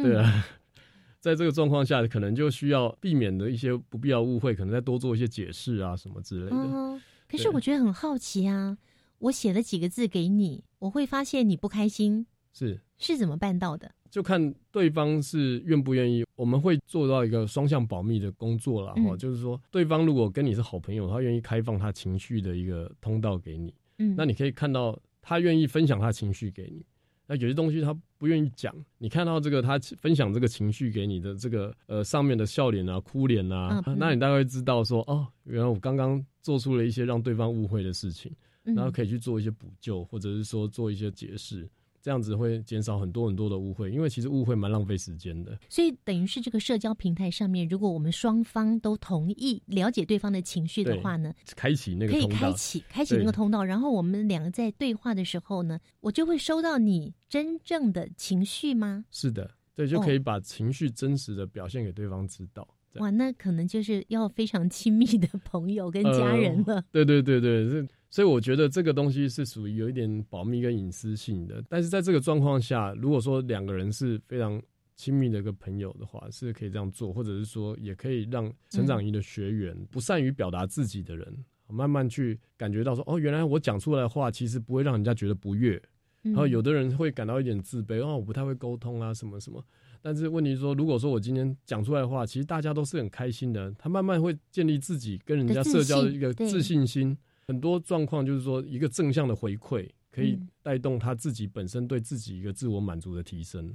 [0.02, 0.46] 对啊。
[1.20, 7.00] 在这个状况下，可能就需要避免的一些不必要误会，可能再多做一些解释啊，什么之类的。
[7.28, 8.78] 可是我觉得很好奇啊，
[9.18, 13.90] 我写了几个字给你，我会发现你不开心，是是怎么办到的？
[14.10, 16.24] 就看对方是愿不愿意。
[16.34, 26.82] 我们会做到一个双向保密的工作啦哈，就是说，对方如果跟你是好朋友，他愿意开放他情绪的一个通道给你，嗯，那你可以看到他愿意分享他情绪给你。
[27.26, 38.32] 那有些东西他不愿意讲，你看到这个他分享这个情绪给你的这个呃上面的笑脸啊、哭脸啊，那你大概知道说哦，原来我刚刚做出了一些让对方误会的事情，
[38.74, 41.68] 然后可以去做一些补救，或者是说做一些解释。
[42.00, 45.58] 这样子会减少很多很多的误会，因为其实误会蛮浪费时间的。
[45.68, 59.04] 所以等于是这个社交平台上面，如果我们双方都同意了解对方的情绪的话呢，开启那个可以开启开启那个通道，然后我们两个在对话的时候呢，我就会收到你真正的情绪吗？
[59.10, 62.66] 是的，对，就可以把情绪真实的表现给对方知道。
[63.00, 66.82] 哇，那可能就是要非常亲密的朋友跟家人了。
[66.90, 71.62] 对对对对，这所以我觉得这个东西是属于有一点保密跟隐私性的。
[71.68, 74.60] 但是在这个状况下，如果说两个人是非常
[74.96, 85.80] 亲密的一个朋友的话，是可以这样做，或者是说也可以让成长营的学员不善于表达自己的人，慢慢去感觉到说，哦，原来我讲出来的话其实不会让人家觉得不悦。
[86.22, 89.64] 然后有的人会感到一点自卑，哦，我不太会沟通啊，什么什么。
[90.02, 93.72] 但是问题是说，如果说我今天讲出来的话，其实大家都是很开心的。
[93.78, 97.16] 他慢慢会建立自己跟人家社交的一个自信心。
[97.48, 103.74] 很多状况就是说，一个正向的回馈可以带动他自己本身对自己一个自我满足的提升。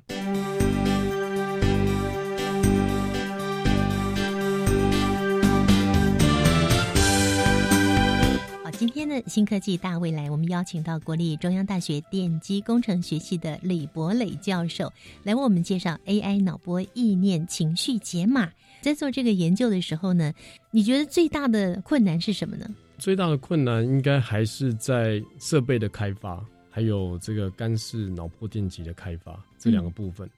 [8.77, 14.93] 今天的新科技大未来，我们邀请到国立中央大学电机工程学系的李博磊教授
[15.23, 18.51] 来为我们介绍 AI 脑波意念情绪解码。
[18.81, 20.31] 在做这个研究的时候呢，
[20.69, 22.69] 你觉得最大的困难是什么呢？
[23.03, 30.29] 最大的困难应该还是在设备的开发，还有这个干式脑波电极的开发这两个部分。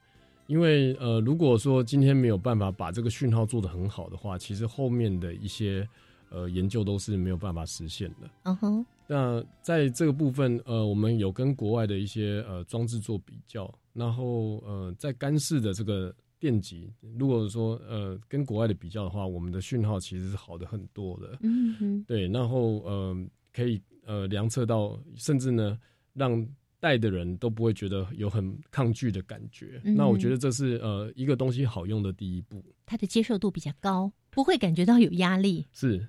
[0.48, 5.88] 因为呃，如果说今天没有办法把这个讯号做得很好的话，其实后面的一些。
[6.32, 8.28] 呃，研究都是没有办法实现的。
[8.44, 8.86] 嗯哼。
[9.08, 21.38] 那在这个部分，呃，我们有跟国外的一些呃装置做比较，然后呃，在干式的这个电极，如果说呃跟国外的比较的话，我们的讯号其实是好的很多的。
[21.42, 22.04] 嗯哼。
[22.04, 23.16] 对，然后呃，
[23.54, 25.80] 可以呃量测到，甚至呢，
[26.14, 26.46] 让
[26.80, 29.82] 戴的人都不会觉得有很抗拒的感觉。
[29.84, 32.64] 那我觉得这是呃一个东西好用的第一步。
[32.86, 35.66] 它的接受度比较高，不会感觉到有压力。
[35.72, 36.08] 是。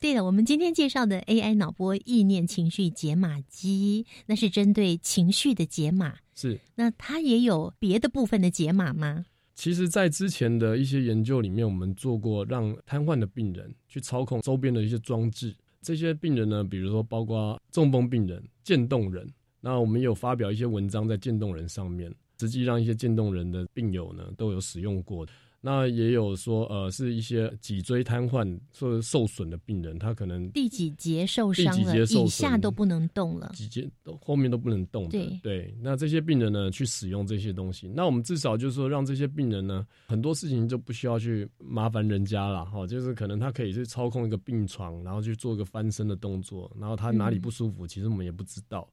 [0.00, 6.16] 对的，我们今天介绍的 AI 脑波意念情绪解码机，那是针对情绪的解码。
[6.34, 9.24] 是，那它也有别的部分的解码吗？
[9.54, 15.54] 其实，在之前的一些研究里面，我们做过让瘫痪的病人去操控周边的一些装置。
[15.80, 25.32] 这些病人呢，比如说包括中风病人、渐冻人，那我们有发表一些文章在渐冻人上面，实际让一些渐冻人的病友呢都有使用过的。
[25.66, 33.90] 那也有说，呃，是一些脊椎瘫痪或者受损的病人，他可能第几节受伤了，以下都不能动了，几节
[34.20, 35.08] 后面都不能动。
[35.08, 35.40] 对。
[35.42, 48.86] 对，那这些病人呢，去使用这些东西，那我们至少就是说，让这些病人呢，很多事情就不需要去麻烦人家了，哈，就是可能他可以去操控一个病床，然后去做一个翻身的动作，然后他哪里不舒服，其实我们也不知道，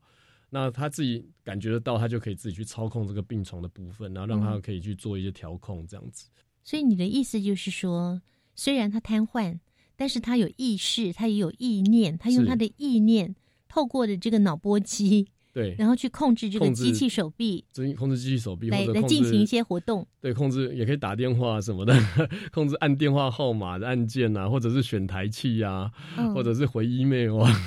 [0.49, 6.29] 那他自己感觉得到，他就可以自己去操控这个病床的部分，然后让他可以去做一些调控，这样子。
[6.63, 8.21] 所以你的意思就是说，
[8.55, 9.59] 虽然他瘫痪，
[9.95, 13.35] 但是他有意识，他也有意念，他用他的意念
[13.67, 17.65] 透过的这个脑波机，对，然后去控制这个机器手臂，
[17.97, 21.93] 控制机器手臂，来来进行一些活动，对，控制也可以打电话什么的，
[22.53, 25.91] 控制按电话号码的按键啊，或者是选台器啊，
[26.33, 27.63] 或者是回 email 啊。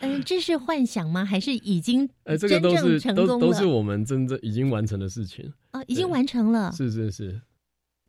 [0.00, 1.24] 嗯，这是幻想吗？
[1.24, 2.08] 还是已经？
[2.24, 7.40] 哎，这个都是都都是我们真正已经完成的事情啊，已经完成了，是是是。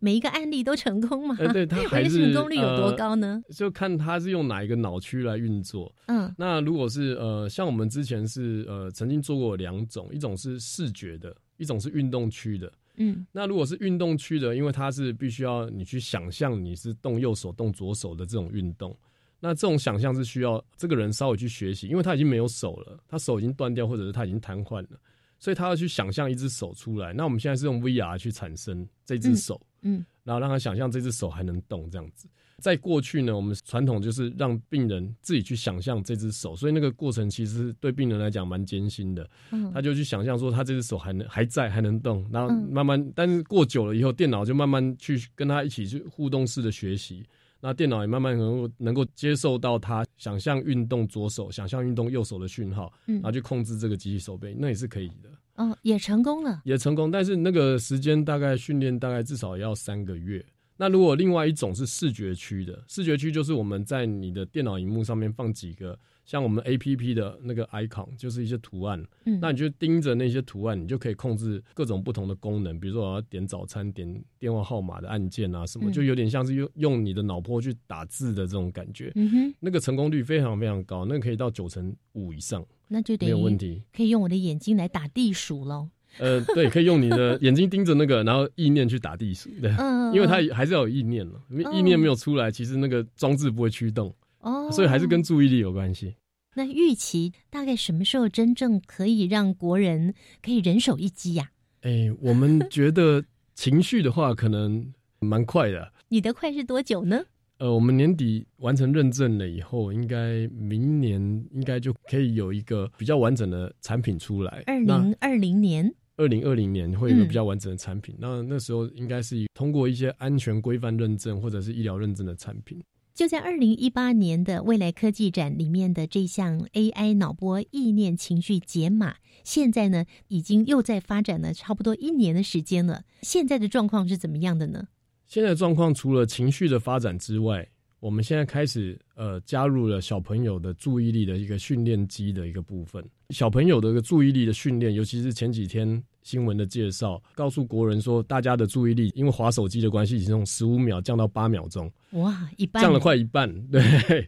[0.03, 1.37] 每一个案例都成功吗？
[1.39, 3.41] 哎，对， 它还是成功率有多高呢？
[3.55, 5.89] 就看他是用哪一个脑区来运作。
[6.07, 12.69] 嗯，那如果是呃，像我们之前是呃，曾经做过两种，一种是视觉的，一种是运动区的。
[12.97, 18.93] 嗯，那如果是运动区的，因为它是必须要你去想象你是动右手、动左手的这种运动，
[19.39, 24.99] 那这种想象是需要这个人稍微去学习，因为他已经没有手了，他手已经断掉，或者是他已经瘫痪了，
[25.43, 27.11] 所以他要去想象一只手出来。
[27.11, 29.59] 那我们现在是用 VR 去产生这只手。
[29.81, 32.29] 嗯，然后让他想象这只手还能动这样子。
[32.59, 39.29] 在过去呢，我们传统就是让病人自己去想象这只手，所以那个过程其实对病人来讲蛮艰辛的。
[39.51, 47.25] 嗯，他就去想象说他这只手还能还在还能动，然后慢慢，但是过久了以后，电脑就慢慢去跟他一起去互动式的学习。
[47.65, 55.29] 那电脑也慢慢能够能够接受到它想象运动左手、想象运动右手的讯号，嗯，然后去控制这个机器手背，那也是可以的。
[55.55, 60.45] 哦，也成功了，也成功，但是那个时间大概训练大概至少要三个月。
[60.75, 65.97] 那如果另外一种是视觉区的，视觉区就是我们在你的电脑荧幕上面放几个。
[66.25, 85.89] 像我们 A P P 的那个 icon 就是一些图案，嗯，那你就盯着那些图案，你就可以控制各种不同的功能，比如说我要点早餐、点电话号码的按键啊，什么，就有点像是用用你的脑波去打字的这种感觉，嗯哼，那个成功率非常非常高，那个可以到九成五以上，那就没有问题，可以用我的眼睛来打地鼠喽。
[86.19, 91.41] 呃，对，可以用你的眼睛盯着那个，然后意念去打地鼠，对，嗯，因为它还是要有意念了，
[91.73, 94.13] 意念没有出来，其实那个装置不会驱动，
[94.43, 96.15] 哦，所以还是跟注意力有关系。
[96.55, 101.49] 那预期大概什么时候真正可以让国人可以人手一机呀？
[101.81, 103.25] 哎，我们觉得
[103.55, 105.91] 情绪的话，可能蛮快的。
[106.09, 107.23] 你的快是多久呢？
[107.57, 111.19] 呃，我们年底完成认证了以后，应该明年
[111.51, 114.63] 应该就可以有一个比较完整的产品出来。
[114.65, 118.15] 二零二零年，二零二零年会有一个比较完整的产品。
[118.19, 122.83] 那那时候应该是通过一些安全规范认证或者是医疗认证的产品。
[123.13, 133.03] 就在二零一八年的未来科技展里面的这项 AI 脑波意念情绪解码，现在呢已经又在发展了差不多一年的时间了。
[133.21, 134.87] 现在的状况是怎么样的呢？
[135.27, 137.67] 现在状况除了情绪的发展之外，
[137.99, 143.07] 我们现在开始呃加入了小朋友的注意力的一个训练机的一个部分。
[143.29, 151.91] 小朋友的一个注意力的训练，尤其是前几天新闻的介绍，告诉国人说，大家的注意力因为滑手机的关系，已经从十五秒降到八秒钟。
[152.11, 154.27] 哇，一半降了快一半，对。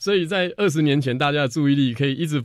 [0.00, 2.42] 所以在二十年前，大家的注意力可以一直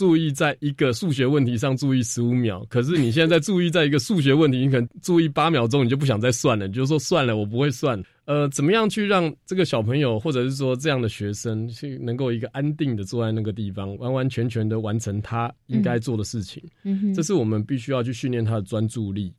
[0.00, 8.02] 注意在一个数学问题上注意十五秒，可是你现在在注意在一个数学问题，你可能注意八秒钟，你就不想再算了，你就说算了，我不会算。
[8.24, 16.62] 呃，怎么样去让这个小朋友，或者是说这样的学生，去能够一个安定的坐在那个地方，完完全全的完成他应该做的事情？
[16.84, 19.30] 嗯，这是我们必须要去训练他的专注力。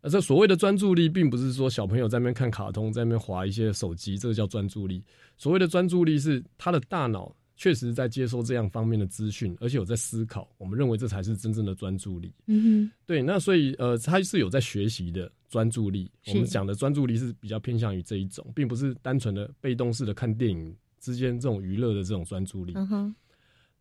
[0.00, 5.02] 而这所谓的专注力，并不是说小朋友在那边看卡通，在那边划一些手机，这个叫专注力。
[5.36, 10.48] 所谓的专注力，是他的大脑确实在接收这样方面的资讯，而且有在思考。
[10.58, 12.32] 我们认为这才是真正的专注力。
[12.46, 13.22] 嗯哼，对。
[13.22, 16.10] 那所以，呃，他是有在学习的专注力。
[16.26, 22.72] 我们讲的专注力是比较偏向于这一种，并不是单纯的被动式的看电影之间这种娱乐的这种专注力。
[22.74, 23.14] 嗯哼。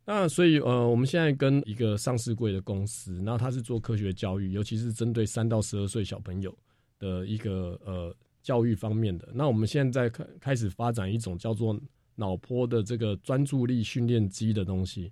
[0.05, 6.55] 那所以呃，我们现在跟一个上市柜的公司，然后他是做科学教育，尤其是针对三到十二岁小朋友
[6.99, 9.29] 的一个呃教育方面的。
[9.33, 11.79] 那我们现在开开始发展一种叫做
[12.15, 15.11] 脑波的这个专注力训练机的东西。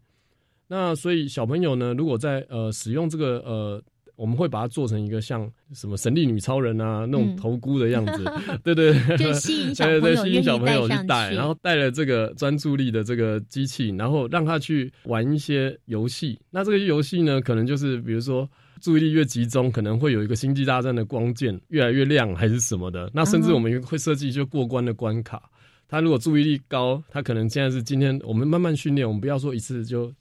[0.67, 3.83] 那所以小朋友呢，如果在呃使用这个呃。
[4.17, 8.23] 我们会把它做成一个像什么神力女超人啊那种头箍的样子，
[8.63, 16.39] 对对对，就吸引小朋友，对吸引小朋友去戴，然后带了这个专注力的这个机器，然后让他去玩一些游戏。
[16.51, 18.47] 那这个游戏呢，可能就是比如说
[18.79, 23.09] 注意力越集中，可能会有一个星际大战的光剑越来越亮，还是什么的。
[23.15, 25.49] 那甚至我们会设计一些过关的关卡。
[25.91, 30.11] 他如果注意力高，他可能现在是今天我们慢慢训练，我们不要说一次就。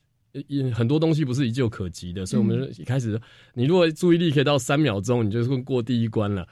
[0.73, 3.21] 很多东西不是一就可及的，所以我们一开始，
[3.53, 6.45] 你如果注意力可以到三秒钟，你就会过第一关了；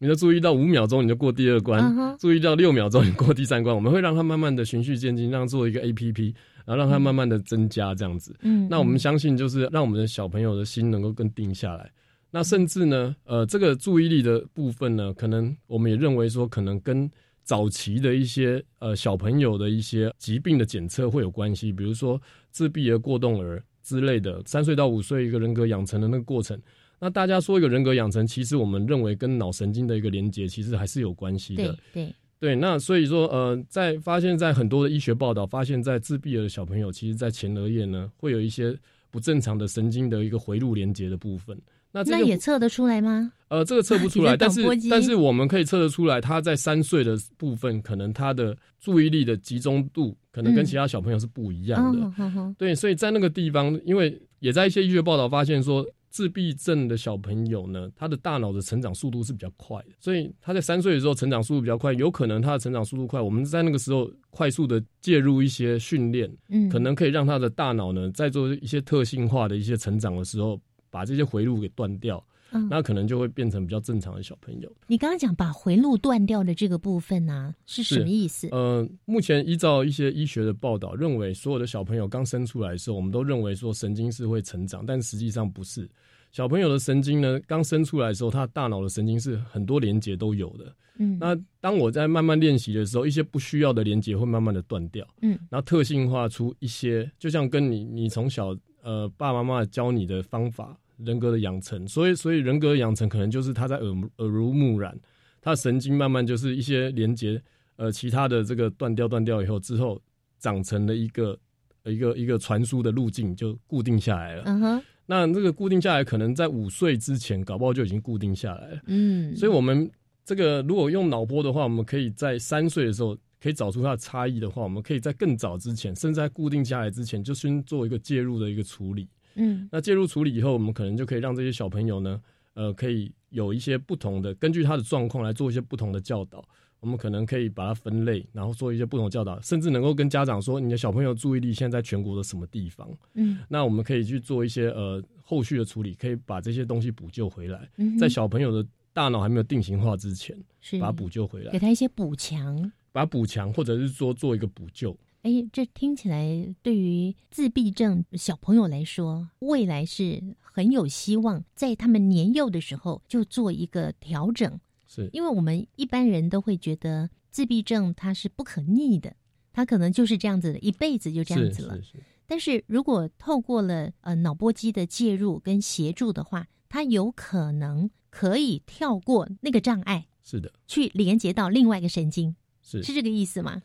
[0.00, 1.82] 你就注意到五秒钟，你就过第二关；
[2.18, 3.74] 注意到六秒钟，你过第三关。
[3.74, 6.34] 我们会让它慢慢的循序渐进，让做一个 A P P，
[6.66, 8.36] 然后让它慢慢的增加这样子。
[8.42, 11.90] 嗯，那我们相信就是让我们的小朋友的心能够更定下来。
[12.30, 17.10] 那甚至呢，呃，这个注意力的部分呢，可能我们也认为说，可能跟
[17.44, 22.20] 早期的一些呃小朋友的一些疾病的检测会有关系，比如说
[22.50, 26.60] 自闭儿、过动儿之类的，三岁到五岁一个人格养成的那个过程。
[26.98, 31.76] 那大家说一个人格养成，其实我们认为跟脑神经的一个连接，其实还是有关系的。
[31.92, 38.76] 对对那所以说呃，在发现，在很多的医学报道，发现在自闭儿的小朋友，其实在前额叶呢，会有一些
[39.10, 41.60] 不正常的神经的一个回路连接的部分。
[41.92, 43.30] 那那也测得出来吗？
[43.48, 52.54] 呃，这个测不出来， 但是但是我们可以测得出来，他在三岁的部分，可能他的注意力的集中度可能跟其他小朋友是不一样的。
[52.58, 70.58] 对，所以在那个地方，因为也在一些医学报道发现说，自闭症的小朋友呢，他的大脑的成长速度是比较快的，所以他在三岁的时候成长速度比较快，有可能他的成长速度快，我们在那个时候快速的介入一些训练，嗯，可能可以让他的大脑呢，在做一些特性化的一些成长的时候。
[70.92, 72.22] 把这些回路给断掉，
[72.68, 74.70] 那可能就会变成比较正常的小朋友。
[74.86, 78.46] 你刚刚讲把回路断掉的这个部分呢，是什么意思？
[78.52, 85.88] 呃，目前依照一些医学的报道，认为所有的小朋友刚生出来的时候，我们都认为说神经是会成长，但实际上不是。
[86.30, 90.74] 小朋友的神经呢，刚生出来的时候，他大脑的神经是很多连接都有的。
[90.98, 95.06] 嗯，那当我在慢慢练习的时候，一些不需要的连接会慢慢的断掉。
[95.22, 100.78] 嗯，然后特性化出一些，就像跟你你从小呃爸爸妈妈教你的方法。
[101.04, 103.88] 人格的养成，所以所以人格的养成可能就是他在耳
[104.18, 104.98] 耳濡目染，
[105.40, 107.42] 他的神经慢慢就是一些连接，
[107.76, 110.00] 呃，其他的这个断掉断掉以后之后，
[110.38, 111.38] 长成了一个
[111.84, 114.42] 一个一个传输的路径就固定下来了。
[114.46, 118.80] 嗯哼，那这个固定下来，可能在五岁之前，搞不好就已经固定下来了。
[118.86, 119.90] 嗯，所以我们
[120.24, 129.08] 这个如果用脑波的话，我们可以在三岁的时候可以找出它的差异的话，我们可以在更早之前，甚至在固定下来之前，就先做一个介入的一个处理。
[129.34, 132.20] 嗯，那介入处理以后，我们可能就可以让这些小朋友呢，
[132.54, 136.44] 呃，可以有一些不同的，根据他的状况来做一些不同的教导。
[136.80, 142.90] 我们可能可以把它分类，然后做一些不同的教导，甚至能够跟家长说，你的小朋友注意力现在在全国的什么地方？
[143.14, 147.70] 嗯，那我们可以去做一些呃后续的处理，可以把这些东西补救回来，
[148.00, 150.36] 在小朋友的大脑还没有定型化之前，
[150.80, 152.72] 把它补救回来，给他一些补强。
[152.90, 154.90] 把它补强，或者是说做一个补救。
[155.22, 164.60] 哎，这听起来对于自闭症小朋友来说，未来是很有希望，在他们年幼的时候就做一个调整。
[164.88, 169.14] 是因为我们一般人都会觉得自闭症它是不可逆的，
[169.52, 171.76] 它可能就是这样子的，一辈子就这样子了。
[171.76, 183.62] 是是但是如果透过了呃脑波机的介入跟协助的话，它有可能可以跳过那个障碍，是的，去连接到另外一个神经，是是这个意思吗？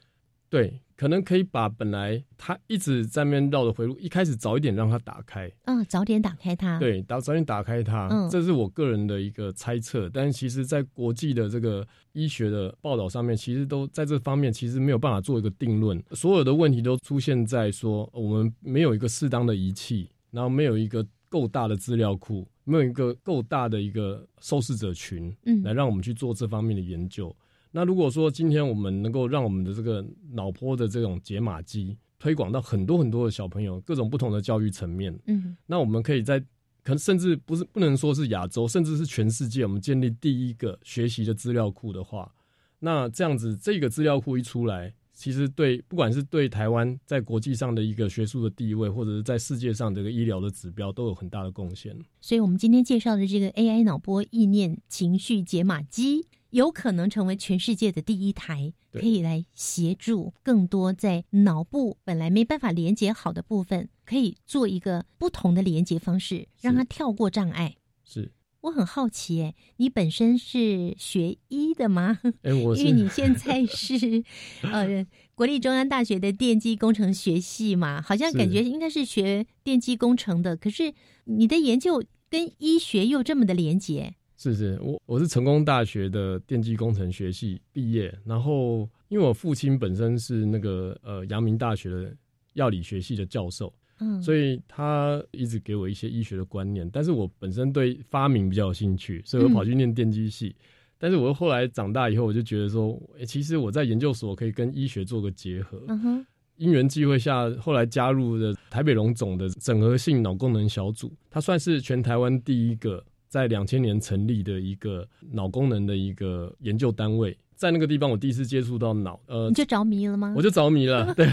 [0.50, 5.50] 对，可能可以把本来他一直在那边绕的回路，一开始早一点让他打开。
[5.66, 6.80] 嗯，早点打开它。
[6.80, 8.08] 对，打早点打开它。
[8.10, 10.10] 嗯这是我个人的一个猜测。
[10.12, 16.04] 但其实，在国际的这个医学的报道上面，其实都在这方面其实没有办法做一个定论。
[16.14, 27.34] 所有的问题都出现在说我们没有一个适当的仪器，然后没有一个够大的资料库，没有一个够大的一个受试者群，嗯来让我们去做这方面的研究。
[27.78, 42.34] 那如果说今天我们能够让我们的这个脑波的这种解码机推广到很多很多的小朋友，各种不同的教育层面，嗯那我们可以在可能甚至不是不能说是亚洲，甚至是全世界，我们建立第一个学习的资料库的话，
[42.80, 51.96] 那这样子这个资料库一出来，其实对不管是对台湾在国际上的一个学术的地位，或者是在世界上这个医疗的指标，都有很大的贡献。
[52.22, 67.76] 所以我们今天介绍的这个 AI 脑波意念情绪解码机，有可能成为全世界的第一台，可以来协助更多在脑部本来没办法连接好的部分，可以做一个不同的连接方式，让它跳过障碍。
[68.04, 68.32] 是，
[68.62, 72.20] 我很好奇，哎，你本身是学医的吗？
[72.44, 74.24] 哎、我是因为你现在是
[74.64, 80.94] 呃国立中央大学的电机工程学系嘛，好像感觉应该是学电机工程的，可是
[81.26, 84.16] 你的研究跟医学又这么的连结。
[84.38, 92.16] 是是，我我是成功大学的电机工程学系毕业，然后因为我父亲本身是那个呃阳明大学的
[92.54, 100.56] 药理学系的教授，嗯，所以他一直给我一些医学的观念，但是我本身对发明比较有兴趣，所以我跑去念电机系。
[101.00, 105.82] 但是我后来长大以后，我就觉得说，诶其实我在研究所可以跟医学做个结合。
[105.88, 106.26] 嗯哼，
[106.58, 117.38] 因缘际会下，后来加入了台北荣总的整合性脑功能小组，它算是全台湾第一个在两千年成立的一个脑功能的一个研究单位。
[117.56, 120.32] 在那个地方，我第一次接触到脑，呃你，就着迷了吗？
[120.38, 121.28] 我就着迷了， 对，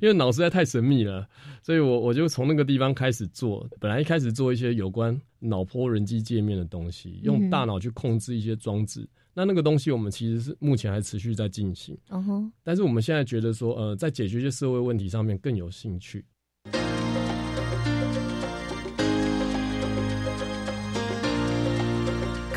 [0.00, 1.24] 因为脑实在太神秘了，
[1.62, 3.64] 所以我我就从那个地方开始做。
[3.78, 9.08] 本来一开始做一些有关脑波人机界面的东西，嗯用大脑去控制一些装置。
[9.34, 16.24] 那那个东西我们其实是目前还持续在进行，哦吼，但是我们现在觉得说，呃，在解决一些社会问题上面更有兴趣。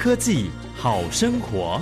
[0.05, 1.81] 科技好生活。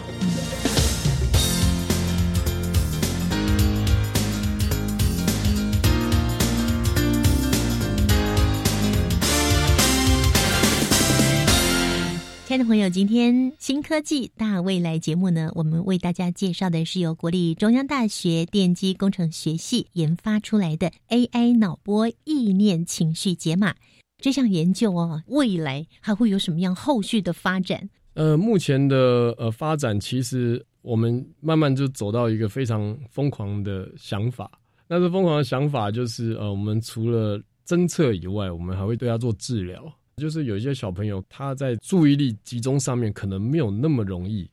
[12.46, 23.76] 亲爱的朋友，今天新科技大未来节目呢，我们为大家介绍的是由国立中央大学电机工程学系研发出来的 AI 脑波意念情绪解码
[24.18, 27.90] 这项研究哦，未来还会有什么样后续的发展？
[28.14, 34.52] 呃，目前的呃发展，其实我们慢慢就走到一个非常疯狂的想法。
[34.88, 39.92] 那这疯狂的想法就是，呃，我们除了侦测以外，我们还会对他做治疗。
[40.18, 44.48] 就是有一些小朋友他在注意力集中上面可能没有那么容易，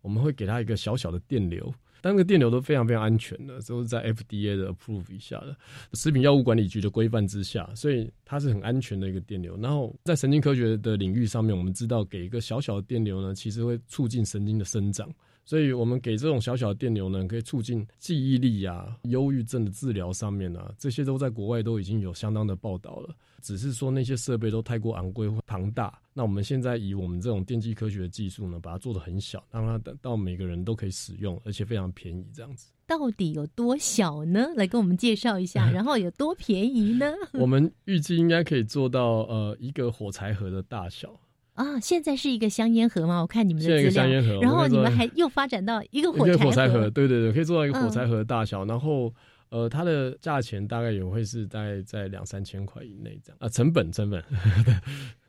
[0.00, 1.70] 我们会给他一个小小的电流，
[2.02, 5.56] 但那个电流都非常非常安全的，都是在 FDA 的 approve 以下的，
[5.94, 9.56] 食品药物管理局的规范之下，所以它是很安全的一个电流。
[9.58, 15.08] 然后在神经科学的领域上面，我们知道给一个小小的电流呢，其实会促进神经的生长。
[15.44, 23.14] 所以我们给这种小小的电流呢，可以促进记忆力啊、忧郁症的治疗上面啊，这些都在国外都已经有相当的报道了。
[23.42, 32.72] 只是说那些设备都太过昂贵或庞大，那我们现在以我们这种电机科学的技术呢，把它做的很小，让它到每个人都可以使用，而且非常便宜，这样子。
[32.86, 34.48] 到底有多小呢？
[34.54, 37.12] 来跟我们介绍一下， 然后有多便宜呢？
[37.34, 41.18] 我们预计应该可以做到呃一个火柴盒的大小。
[41.54, 43.20] 啊，现在是一个香烟盒吗？
[43.20, 49.12] 我看你们的现在一资料，个香烟盒然后你们还又发展到一个火柴火柴盒，对对对，可以做到一个嗯火柴盒的大小，然后
[49.52, 54.24] 呃，它的价钱大概也会是大概在两三千块以内这样啊、成本成本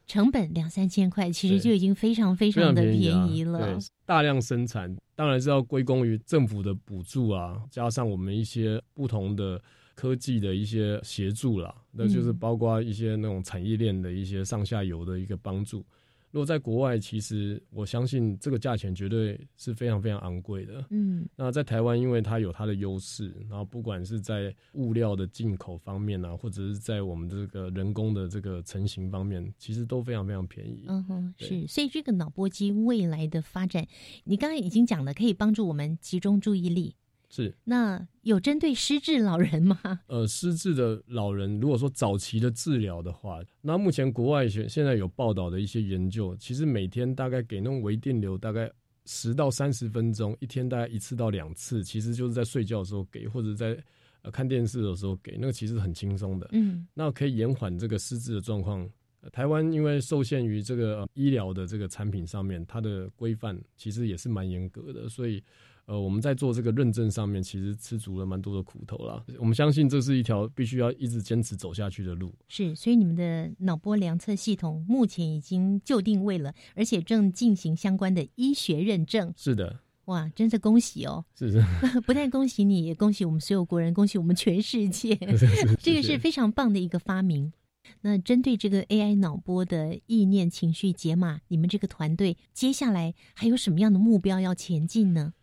[0.07, 9.61] 成本两三千块，其实就已经非常非非常常的便宜了。，大量生产当然是要归功于政府的补助啊，加上我们一些不同的
[9.93, 15.85] 科技的一些协助啦，那就是嗯包括一些那种产业链的一些上下游的一个帮助。
[16.33, 20.83] 如果在国外，其实我相信这个价钱绝对是非常非常昂贵的。
[20.89, 30.85] 嗯，那在台湾，因为它有它的优势，然后不管是在物料的进口方面啊，或者是在我们这个人工的这个成型方面，其实都非常非常便宜。
[30.87, 33.87] 嗯哼，是，所以这个脑波机未来的发展，
[34.23, 36.95] 你刚刚已经讲了，可以帮助我们集中注意力。
[37.35, 39.75] 是，那有针对失智老人吗？
[40.05, 48.71] 呃，失智的老人，如果说早期的治疗的话，那目前国外现现在有报道的一些研究，其实每天大概给那种微电流，大概
[49.05, 53.75] 十到三十分钟，一天大概一次到两次，其实就是在睡觉的时候给，或者在
[54.21, 56.47] 呃看电视的时候给，那个其实很轻松的。
[56.51, 58.87] 嗯，那可以延缓这个失智的状况。
[59.31, 65.43] 台湾因为受限于这个医疗的这个产品上面，它的规范其实也是蛮严格的，所以。
[65.85, 69.21] 呃，我们在做这个认证上面，其实吃足了蛮多的苦头啦。
[69.37, 72.33] 我们相信这是一条必须要一直坚持走下去的路。
[72.47, 79.33] 是，所以你们的脑波量测系统目前已经就定位了，而且正进行相关的医学认证。
[79.35, 81.25] 是的，哇，真是恭喜哦！
[81.35, 81.61] 是是，
[82.07, 85.15] 不但恭喜你，也恭喜我们所有国人，恭喜我们全世界。
[85.83, 87.51] 这个是非常棒的一个发明。
[87.99, 95.33] 那针对这个 AI 脑波的意念情绪解码，你们这个团队接下来还有什么样的目标要前进呢？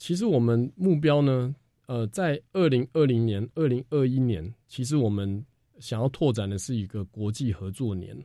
[0.00, 1.54] 其实我们目标呢，
[1.86, 5.44] 呃，在二零二零年、二零二一年，其实我们
[5.78, 8.16] 想要拓展的是一个国际合作年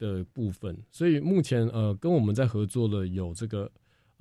[0.00, 0.76] 的部分。
[0.90, 3.70] 所以目前，呃，跟我们在合作的有这个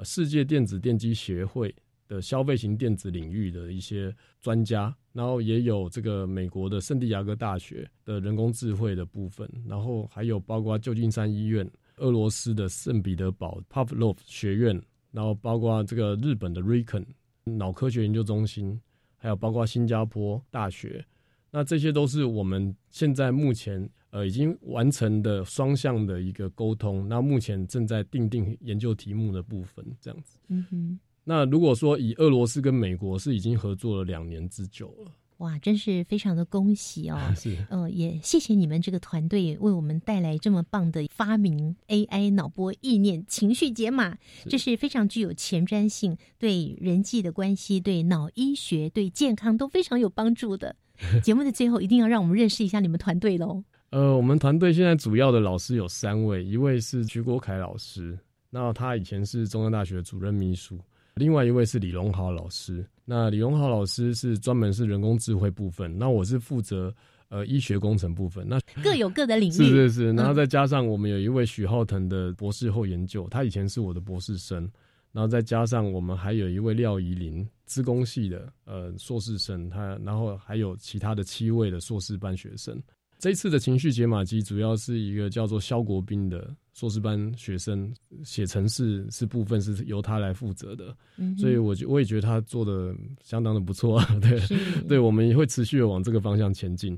[0.04, 1.74] 世界电子电机协会
[2.08, 14.80] 的消费型电子领域的一些专家，然后也有这个美国的圣地亚哥大学的人工智慧的部分，然后还有包括旧金山医院、俄罗斯的圣彼得堡 Pavlov 学院。
[15.12, 17.06] 然后包括这个日本的 RIKEN
[17.44, 18.80] 脑科学研究中心，
[19.18, 21.06] 还有包括新加坡大学，
[21.50, 27.08] 那这些都是我们现在目前呃已经完成的双向的一个沟通。
[27.08, 30.40] 那目前正在定定研究题目的部分，这样子。
[30.48, 31.00] 嗯哼。
[31.24, 35.12] 那如果说以俄罗斯跟美国是已经合作了两年之久了。
[35.42, 37.18] 哇，真是非常的恭喜哦！
[37.36, 44.16] 是，呃，也谢谢你们这个团队为我们带来这么棒的发明 AI 脑波意念情绪解码，
[44.48, 50.76] 这是非常具有前瞻性，对人际的关系、对脑医学、对健康都非常有帮助的。
[51.24, 53.64] 节目的最后，一定要让我们认识一下你们团队喽。
[53.90, 58.16] 呃，我们团队现在主要的老师有三位，一位是徐国凯老师，
[58.52, 60.80] 那他以前是中央大学主任秘书。
[61.16, 66.94] 另外一位是李荣豪老师，那李荣浩老师是专门是人工智慧部分，那我是负责
[67.30, 69.54] 呃医学工程部分，那各有各的领域。
[69.54, 74.70] 是是是，然后再加上我们有一位许浩腾的博士后研究，他以前是我的博士生，
[75.12, 82.82] 然后再加上我们还有一位廖怡林，资工系的呃硕士生，他然后还有其他的七位的硕士班学生。
[83.22, 87.94] 这次的情绪解码机主要是一个叫做肖国斌的硕士班学生
[88.24, 90.98] 写程式是部分是由他来负责的，
[91.38, 94.42] 所以我我也觉得他做的相当的不错， 对，
[94.88, 96.98] 对，我们也会持续的往这个方向前进。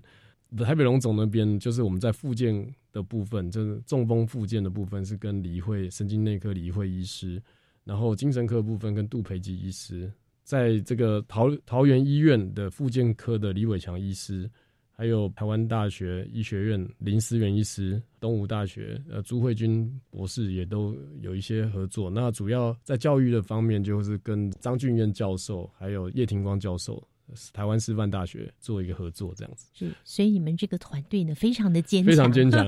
[0.59, 2.55] 台北龙总那边就是我们在附件
[2.93, 7.43] 的部分，就是中风附件的部分是跟李慧神经内科李慧医师，
[7.83, 10.09] 然后精神科部分跟杜培基医师，
[10.45, 14.49] 在这个桃桃园医院的复健科的李伟强医师。
[14.95, 22.09] 还有台湾大学医学院林思源医师、东吴大学呃朱慧君博士也都有一些合作。
[22.09, 27.05] 那主要在教育的方面，就是跟张俊彦教授还有叶廷光教授，
[27.51, 29.67] 台湾师范大学做一个合作，这样子。
[29.73, 32.67] 是，所以你们这个团队呢，非常的坚强，非常坚强，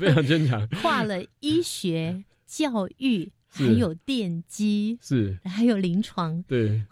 [0.00, 6.82] 非常坚强，跨了医学、教育，还有电机，是，还有临床，对。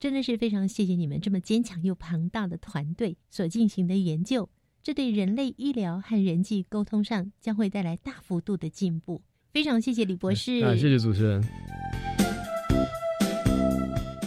[0.00, 4.48] 真的是非常谢谢你们这么坚强又庞大的团队所进行的研究，
[4.82, 9.20] 这对人类医疗和人际沟通上将会带来大幅度的进步。
[9.52, 11.44] 非常谢谢李博士，啊，谢谢主持人。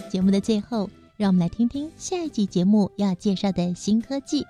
[0.08, 4.44] 节目的最后，让我们来听听下一集节目要介绍的新科技。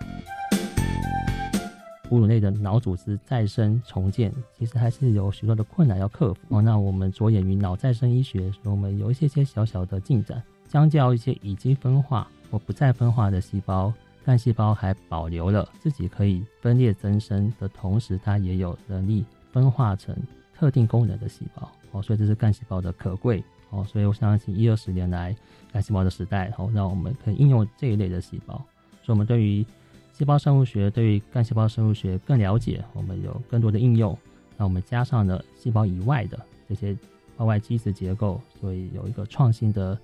[2.10, 6.60] 哺乳类的脑组织再生重建，其实还是有许多的困难要克服哦。
[6.60, 10.42] 那我们着眼于脑再生医学，我们有一些些小小的进展。
[10.74, 13.94] 相较一些已经分化或不再分化的细胞，
[14.24, 20.12] 干细胞还保留了自己可以分裂增生的同时，它也有能力分化成
[20.52, 23.84] 特定功能的细胞哦，所以这是干细胞的可贵哦。
[23.84, 25.32] 所以我相信一二十年来
[25.72, 28.56] 干细胞的时代哦，让我们可以应用这一类的细胞，
[29.04, 29.64] 所以我们对于
[30.12, 34.18] 细胞生物学、对于干细胞生物学更了解，我们有更多的应用。
[34.56, 36.36] 那我们加上了细胞以外的
[36.68, 36.98] 这些
[37.36, 39.96] 胞外基质结构，所以有一个创新的。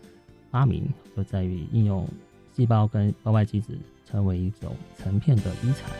[0.51, 2.07] 发明就在于应用
[2.57, 3.69] 细胞跟胞外基质
[4.09, 5.91] 成为一种成片的遗产。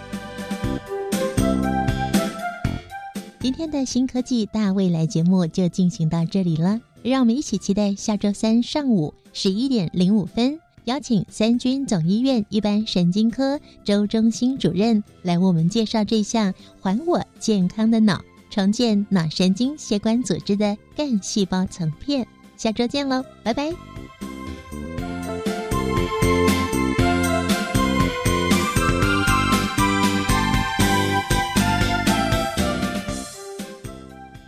[3.39, 18.21] 今天的新科技大未来节目就进行到这里了，让我们一起期待下周三上午十一点零五分，邀请三军总医院一般神经科周中心主任来为我们介绍这项还我健康的脑。
[18.51, 22.27] 重建脑神经血管组织的干细胞层片，
[22.57, 23.73] 下周见喽，拜拜。